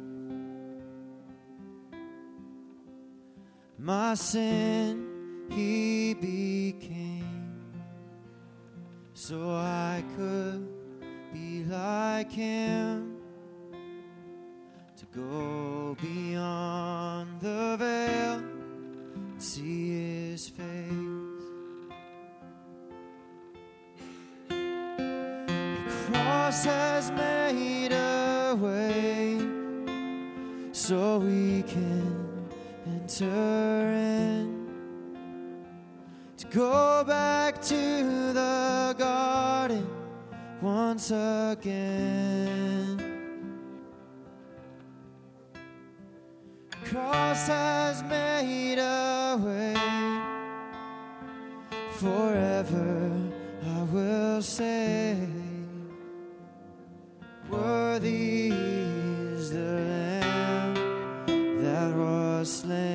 My 3.76 4.14
sin 4.14 5.48
he 5.50 6.14
became, 6.14 7.72
so 9.14 9.50
I 9.50 10.04
could 10.16 10.83
be 11.34 11.64
like 11.64 12.30
him 12.30 13.16
to 14.96 15.04
go 15.06 15.96
beyond 16.00 17.40
the 17.40 17.76
veil, 17.76 18.38
and 19.16 19.42
see 19.42 20.30
his 20.30 20.48
face. 20.48 20.64
The 24.48 25.90
cross 26.06 26.64
has 26.64 27.10
made 27.10 27.90
a 27.90 28.56
way 28.60 29.36
so 30.70 31.18
we 31.18 31.62
can 31.62 32.46
enter 32.86 33.24
in 33.24 34.68
to 36.36 36.46
go 36.46 37.02
back 37.04 37.60
to 37.62 38.32
the 38.32 38.73
once 40.94 41.10
again. 41.10 43.00
Cross 46.84 47.48
has 47.48 48.02
made 48.04 48.78
a 48.78 49.36
way 49.44 49.74
forever. 51.94 53.10
I 53.76 53.82
will 53.92 54.40
say, 54.40 55.18
Worthy 57.50 58.52
is 58.52 59.50
the 59.50 59.58
Lamb 59.58 60.74
that 61.60 61.92
was 61.96 62.60
slain. 62.60 62.93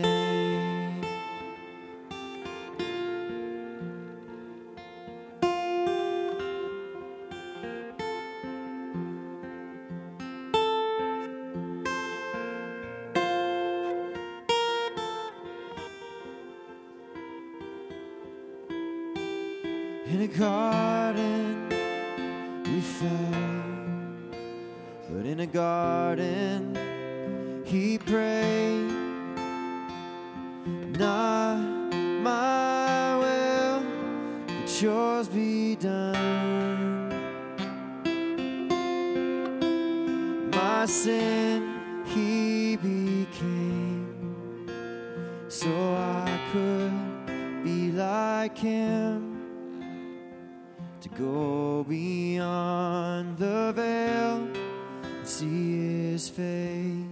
See 55.29 56.11
his 56.11 56.27
face. 56.27 57.05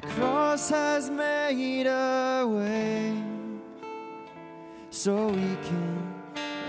The 0.00 0.06
cross 0.08 0.68
has 0.70 1.08
made 1.08 1.86
a 1.86 2.44
way 2.44 3.14
so 4.90 5.28
we 5.28 5.56
can 5.68 6.14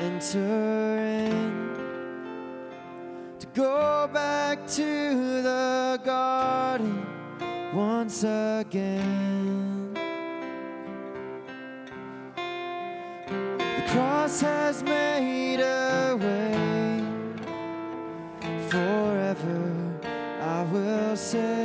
enter 0.01 0.97
in 0.99 1.75
to 3.39 3.47
go 3.55 4.07
back 4.13 4.67
to 4.67 5.41
the 5.41 5.99
garden 6.05 7.05
once 7.73 8.23
again. 8.23 9.95
The 12.35 13.83
cross 13.87 14.41
has 14.41 14.83
made 14.83 15.12
forever. 18.73 19.71
I 20.41 20.63
will 20.63 21.15
say, 21.15 21.62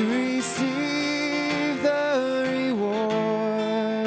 to 0.00 0.06
receive 0.06 1.82
the 1.82 2.46
reward 2.48 4.06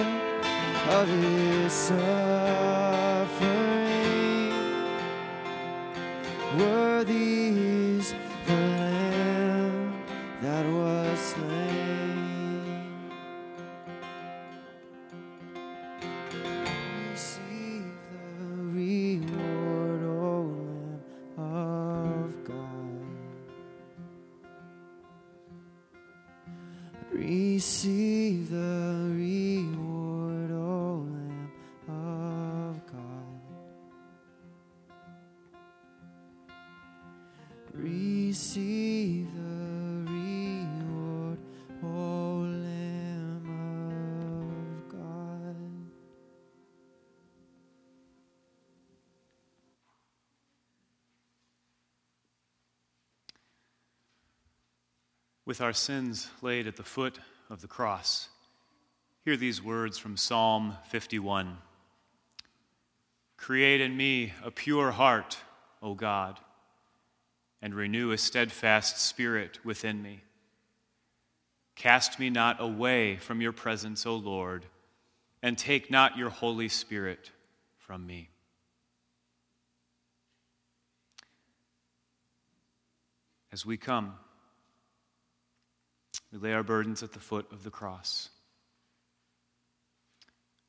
of 0.89 1.07
His 1.07 1.71
suffering. 1.71 2.32
With 55.53 55.61
our 55.61 55.71
sins 55.71 56.31
laid 56.41 56.65
at 56.65 56.77
the 56.77 56.83
foot 56.83 57.19
of 57.47 57.61
the 57.61 57.67
cross, 57.67 58.27
hear 59.23 59.37
these 59.37 59.61
words 59.61 59.99
from 59.99 60.17
Psalm 60.17 60.77
51 60.85 61.57
Create 63.37 63.79
in 63.79 63.95
me 63.95 64.33
a 64.43 64.49
pure 64.49 64.89
heart, 64.89 65.37
O 65.79 65.93
God, 65.93 66.39
and 67.61 67.75
renew 67.75 68.09
a 68.09 68.17
steadfast 68.17 68.97
spirit 68.97 69.63
within 69.63 70.01
me. 70.01 70.23
Cast 71.75 72.19
me 72.19 72.31
not 72.31 72.59
away 72.59 73.17
from 73.17 73.39
your 73.39 73.53
presence, 73.53 74.07
O 74.07 74.15
Lord, 74.15 74.65
and 75.43 75.55
take 75.55 75.91
not 75.91 76.17
your 76.17 76.31
Holy 76.31 76.67
Spirit 76.67 77.29
from 77.77 78.07
me. 78.07 78.29
As 83.51 83.67
we 83.67 83.77
come, 83.77 84.15
we 86.33 86.39
lay 86.39 86.53
our 86.53 86.63
burdens 86.63 87.03
at 87.03 87.13
the 87.13 87.19
foot 87.19 87.45
of 87.51 87.63
the 87.63 87.69
cross. 87.69 88.29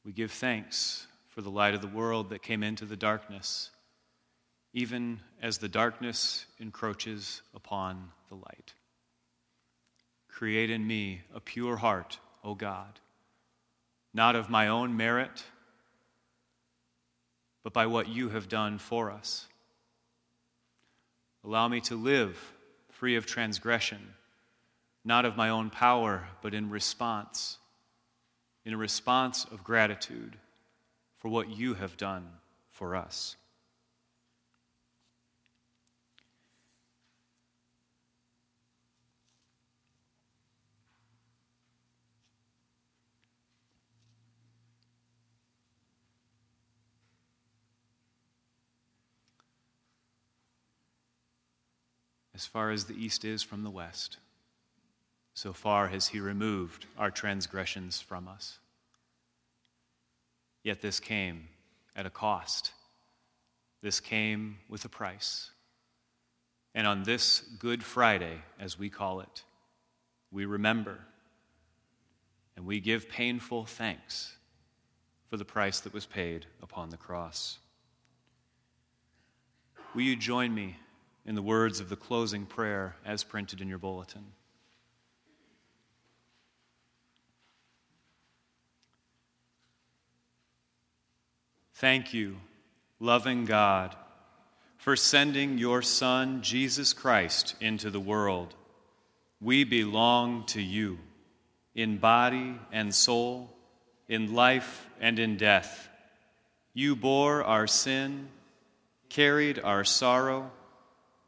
We 0.05 0.13
give 0.13 0.31
thanks 0.31 1.07
for 1.29 1.41
the 1.41 1.51
light 1.51 1.75
of 1.75 1.81
the 1.81 1.89
world 1.89 2.29
that 2.31 2.43
came 2.43 2.63
into 2.63 2.85
the 2.85 2.97
darkness, 2.97 3.71
even 4.75 5.21
as 5.41 5.57
the 5.57 5.69
darkness 5.69 6.45
encroaches 6.61 7.41
upon 7.55 8.11
the 8.29 8.35
light. 8.35 8.75
Create 10.29 10.69
in 10.69 10.87
me 10.87 11.23
a 11.35 11.41
pure 11.41 11.77
heart, 11.77 12.19
O 12.45 12.55
God, 12.55 13.01
not 14.13 14.37
of 14.37 14.51
my 14.51 14.69
own 14.69 14.99
merit, 14.99 15.45
but 17.63 17.73
by 17.73 17.87
what 17.87 18.09
you 18.09 18.29
have 18.29 18.51
done 18.51 18.77
for 18.77 19.11
us. 19.11 19.47
Allow 21.43 21.69
me 21.69 21.81
to 21.83 21.97
live 21.97 22.53
free 22.91 23.17
of 23.17 23.25
transgression, 23.25 24.01
not 25.05 25.25
of 25.25 25.37
my 25.37 25.51
own 25.51 25.69
power, 25.71 26.29
but 26.41 26.55
in 26.55 26.71
response, 26.71 27.59
in 28.65 28.73
a 28.73 28.77
response 28.77 29.45
of 29.45 29.63
gratitude 29.63 30.37
for 31.19 31.29
what 31.29 31.51
you 31.51 31.75
have 31.75 31.97
done 31.97 32.27
for 32.71 32.97
us. 32.97 33.37
As 52.35 52.47
far 52.47 52.71
as 52.71 52.87
the 52.87 52.95
east 52.95 53.25
is 53.25 53.43
from 53.45 53.63
the 53.63 53.71
west, 53.71 54.19
so 55.35 55.53
far 55.53 55.89
has 55.89 56.09
He 56.09 56.21
removed 56.21 56.87
our 56.97 57.11
transgressions 57.11 58.01
from 58.01 58.27
us. 58.29 58.59
Yet 60.63 60.81
this 60.81 61.01
came 61.01 61.49
at 61.95 62.07
a 62.07 62.11
cost. 62.11 62.73
This 63.83 64.01
came 64.01 64.59
with 64.69 64.85
a 64.85 64.89
price. 64.89 65.51
And 66.75 66.87
on 66.87 67.03
this 67.03 67.41
Good 67.59 67.85
Friday, 67.85 68.39
as 68.59 68.79
we 68.79 68.89
call 68.89 69.21
it, 69.21 69.43
we 70.33 70.47
remember 70.47 70.99
and 72.57 72.65
we 72.65 72.81
give 72.81 73.09
painful 73.09 73.67
thanks 73.67 74.37
for 75.29 75.37
the 75.37 75.45
price 75.45 75.81
that 75.81 75.93
was 75.93 76.07
paid 76.07 76.47
upon 76.63 76.91
the 76.91 76.97
cross. 76.97 77.59
Will 79.95 80.03
you 80.03 80.17
join 80.17 80.55
me 80.55 80.77
in 81.27 81.35
the 81.35 81.43
words 81.43 81.81
of 81.81 81.89
the 81.89 81.97
closing 81.97 82.45
prayer 82.45 82.97
as 83.05 83.25
printed 83.25 83.61
in 83.61 83.69
your 83.69 83.79
bulletin. 83.79 84.25
Thank 91.79 92.15
you, 92.15 92.37
loving 93.01 93.47
God, 93.47 93.97
for 94.77 94.95
sending 94.95 95.59
your 95.59 95.83
Son, 95.83 96.41
Jesus 96.41 96.93
Christ, 96.93 97.57
into 97.61 97.91
the 97.91 97.99
world. 97.99 98.55
We 99.41 99.65
belong 99.65 100.45
to 100.47 100.63
you 100.63 101.01
in 101.75 101.99
body 101.99 102.55
and 102.71 102.95
soul, 102.95 103.51
in 104.09 104.35
life 104.35 104.89
and 105.01 105.19
in 105.19 105.37
death. 105.37 105.89
You 106.75 106.95
bore 106.95 107.43
our 107.43 107.67
sin, 107.67 108.29
carried 109.09 109.59
our 109.59 109.83
sorrow 109.83 110.53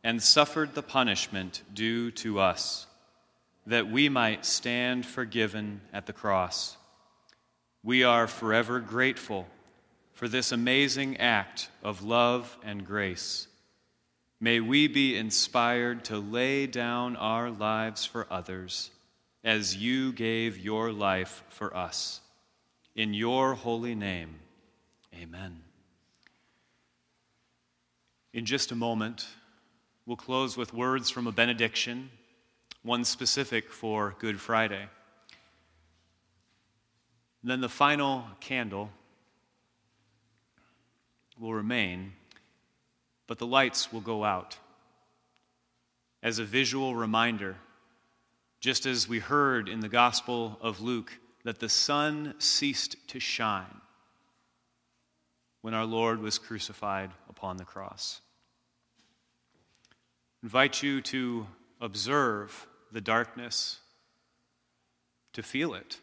and 0.05 0.23
suffered 0.23 0.77
the 0.77 0.83
punishment 0.83 1.63
due 1.75 2.13
to 2.13 2.39
us, 2.39 2.87
that 3.67 3.91
we 3.91 4.09
might 4.09 4.47
stand 4.47 5.07
forgiven 5.07 5.81
at 5.93 6.07
the 6.07 6.13
cross. 6.13 6.77
We 7.83 8.05
are 8.05 8.29
forever 8.29 8.79
grateful 8.79 9.49
for 10.17 10.27
this 10.27 10.51
amazing 10.51 11.19
act 11.19 11.71
of 11.85 12.03
love 12.03 12.59
and 12.65 12.85
grace. 12.85 13.47
May 14.41 14.59
we 14.59 14.89
be 14.89 15.17
inspired 15.17 16.05
to 16.07 16.19
lay 16.19 16.67
down 16.67 17.15
our 17.15 17.51
lives 17.51 18.05
for 18.05 18.27
others 18.29 18.91
as 19.45 19.77
you 19.77 20.13
gave 20.13 20.59
your 20.59 20.91
life 20.91 21.45
for 21.49 21.75
us. 21.77 22.21
In 22.97 23.15
your 23.15 23.55
holy 23.55 23.95
name, 23.95 24.41
amen. 25.15 25.63
In 28.33 28.45
just 28.45 28.73
a 28.73 28.75
moment, 28.75 29.29
We'll 30.07 30.17
close 30.17 30.57
with 30.57 30.73
words 30.73 31.11
from 31.11 31.27
a 31.27 31.33
benediction, 31.33 32.11
one 32.85 33.05
specific 33.05 33.73
for 33.73 34.15
Good 34.21 34.41
Friday. 34.41 34.87
Then 37.43 37.61
the 37.61 37.69
final 37.69 38.25
candle 38.39 38.91
will 41.39 41.55
remain, 41.55 42.13
but 43.27 43.39
the 43.39 43.47
lights 43.47 43.93
will 43.93 44.01
go 44.01 44.25
out. 44.25 44.59
As 46.23 46.39
a 46.39 46.45
visual 46.45 46.97
reminder, 46.97 47.57
just 48.61 48.87
as 48.87 49.09
we 49.09 49.19
heard 49.19 49.69
in 49.69 49.81
the 49.81 49.89
Gospel 49.89 50.59
of 50.61 50.81
Luke, 50.81 51.13
that 51.45 51.61
the 51.61 51.69
sun 51.69 52.35
ceased 52.39 52.97
to 53.09 53.21
shine 53.21 53.81
when 55.61 55.75
our 55.75 55.85
Lord 55.85 56.21
was 56.21 56.39
crucified 56.39 57.11
upon 57.29 57.57
the 57.57 57.65
cross. 57.65 58.21
Invite 60.43 60.83
you 60.83 61.01
to 61.03 61.47
observe 61.81 62.67
the 62.93 63.01
darkness, 63.01 63.81
to 65.33 65.43
feel 65.43 65.75
it, 65.75 65.99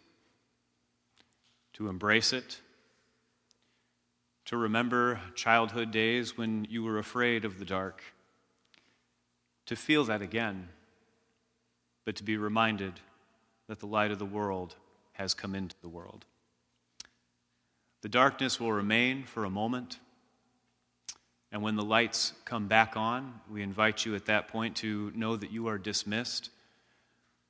to 1.73 1.87
embrace 1.87 2.33
it, 2.33 2.59
to 4.45 4.57
remember 4.57 5.19
childhood 5.35 5.91
days 5.91 6.37
when 6.37 6.65
you 6.69 6.83
were 6.83 6.97
afraid 6.97 7.45
of 7.45 7.59
the 7.59 7.65
dark, 7.65 8.03
to 9.65 9.75
feel 9.75 10.03
that 10.05 10.21
again, 10.21 10.67
but 12.05 12.15
to 12.17 12.23
be 12.23 12.35
reminded 12.35 12.99
that 13.67 13.79
the 13.79 13.87
light 13.87 14.11
of 14.11 14.19
the 14.19 14.25
world 14.25 14.75
has 15.13 15.33
come 15.33 15.55
into 15.55 15.75
the 15.81 15.87
world. 15.87 16.25
The 18.01 18.09
darkness 18.09 18.59
will 18.59 18.73
remain 18.73 19.23
for 19.23 19.45
a 19.45 19.49
moment. 19.49 19.99
And 21.51 21.61
when 21.61 21.77
the 21.77 21.83
lights 21.83 22.33
come 22.43 22.67
back 22.67 22.97
on, 22.97 23.39
we 23.49 23.61
invite 23.61 24.05
you 24.05 24.15
at 24.15 24.25
that 24.25 24.49
point 24.49 24.75
to 24.77 25.13
know 25.15 25.37
that 25.37 25.51
you 25.51 25.67
are 25.67 25.77
dismissed. 25.77 26.49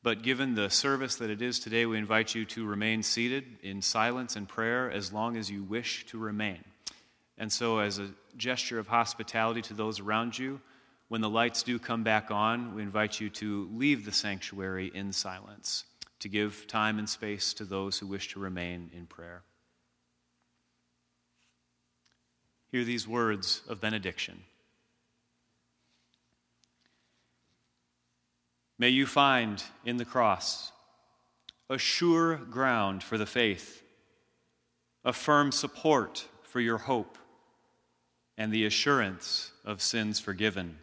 But 0.03 0.21
given 0.21 0.53
the 0.53 0.69
service 0.69 1.15
that 1.15 1.31
it 1.31 1.41
is 1.41 1.59
today, 1.59 1.85
we 1.85 1.97
invite 1.97 2.35
you 2.35 2.45
to 2.45 2.67
remain 2.67 3.01
seated 3.01 3.45
in 3.63 3.81
silence 3.81 4.35
and 4.35 4.47
prayer 4.47 4.91
as 4.91 5.11
long 5.11 5.37
as 5.37 5.49
you 5.49 5.63
wish 5.63 6.05
to 6.07 6.19
remain. 6.19 6.63
And 7.37 7.51
so, 7.51 7.79
as 7.79 7.99
a 7.99 8.09
gesture 8.37 8.79
of 8.79 8.87
hospitality 8.87 9.61
to 9.63 9.73
those 9.73 9.99
around 9.99 10.37
you, 10.37 10.61
when 11.07 11.21
the 11.21 11.29
lights 11.29 11.63
do 11.63 11.79
come 11.79 12.03
back 12.03 12.31
on, 12.31 12.75
we 12.75 12.81
invite 12.81 13.19
you 13.19 13.29
to 13.31 13.69
leave 13.73 14.05
the 14.05 14.11
sanctuary 14.11 14.91
in 14.93 15.11
silence, 15.11 15.85
to 16.19 16.29
give 16.29 16.67
time 16.67 16.99
and 16.99 17.09
space 17.09 17.53
to 17.55 17.65
those 17.65 17.99
who 17.99 18.07
wish 18.07 18.29
to 18.29 18.39
remain 18.39 18.89
in 18.95 19.05
prayer. 19.05 19.43
hear 22.73 22.83
these 22.83 23.07
words 23.07 23.61
of 23.69 23.79
benediction. 23.79 24.41
May 28.79 28.89
you 28.89 29.05
find 29.05 29.63
in 29.85 29.97
the 29.97 30.05
cross 30.05 30.71
a 31.69 31.77
sure 31.77 32.35
ground 32.35 33.03
for 33.03 33.19
the 33.19 33.27
faith, 33.27 33.83
a 35.05 35.13
firm 35.13 35.51
support 35.51 36.25
for 36.41 36.59
your 36.59 36.79
hope, 36.79 37.19
and 38.37 38.51
the 38.51 38.65
assurance 38.65 39.51
of 39.63 39.81
sins 39.81 40.19
forgiven. 40.19 40.77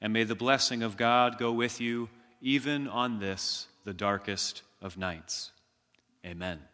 And 0.00 0.12
may 0.12 0.24
the 0.24 0.34
blessing 0.34 0.82
of 0.82 0.96
God 0.96 1.38
go 1.38 1.52
with 1.52 1.80
you 1.80 2.08
even 2.40 2.88
on 2.88 3.18
this, 3.18 3.66
the 3.84 3.92
darkest 3.92 4.62
of 4.80 4.96
nights. 4.96 5.52
Amen. 6.24 6.69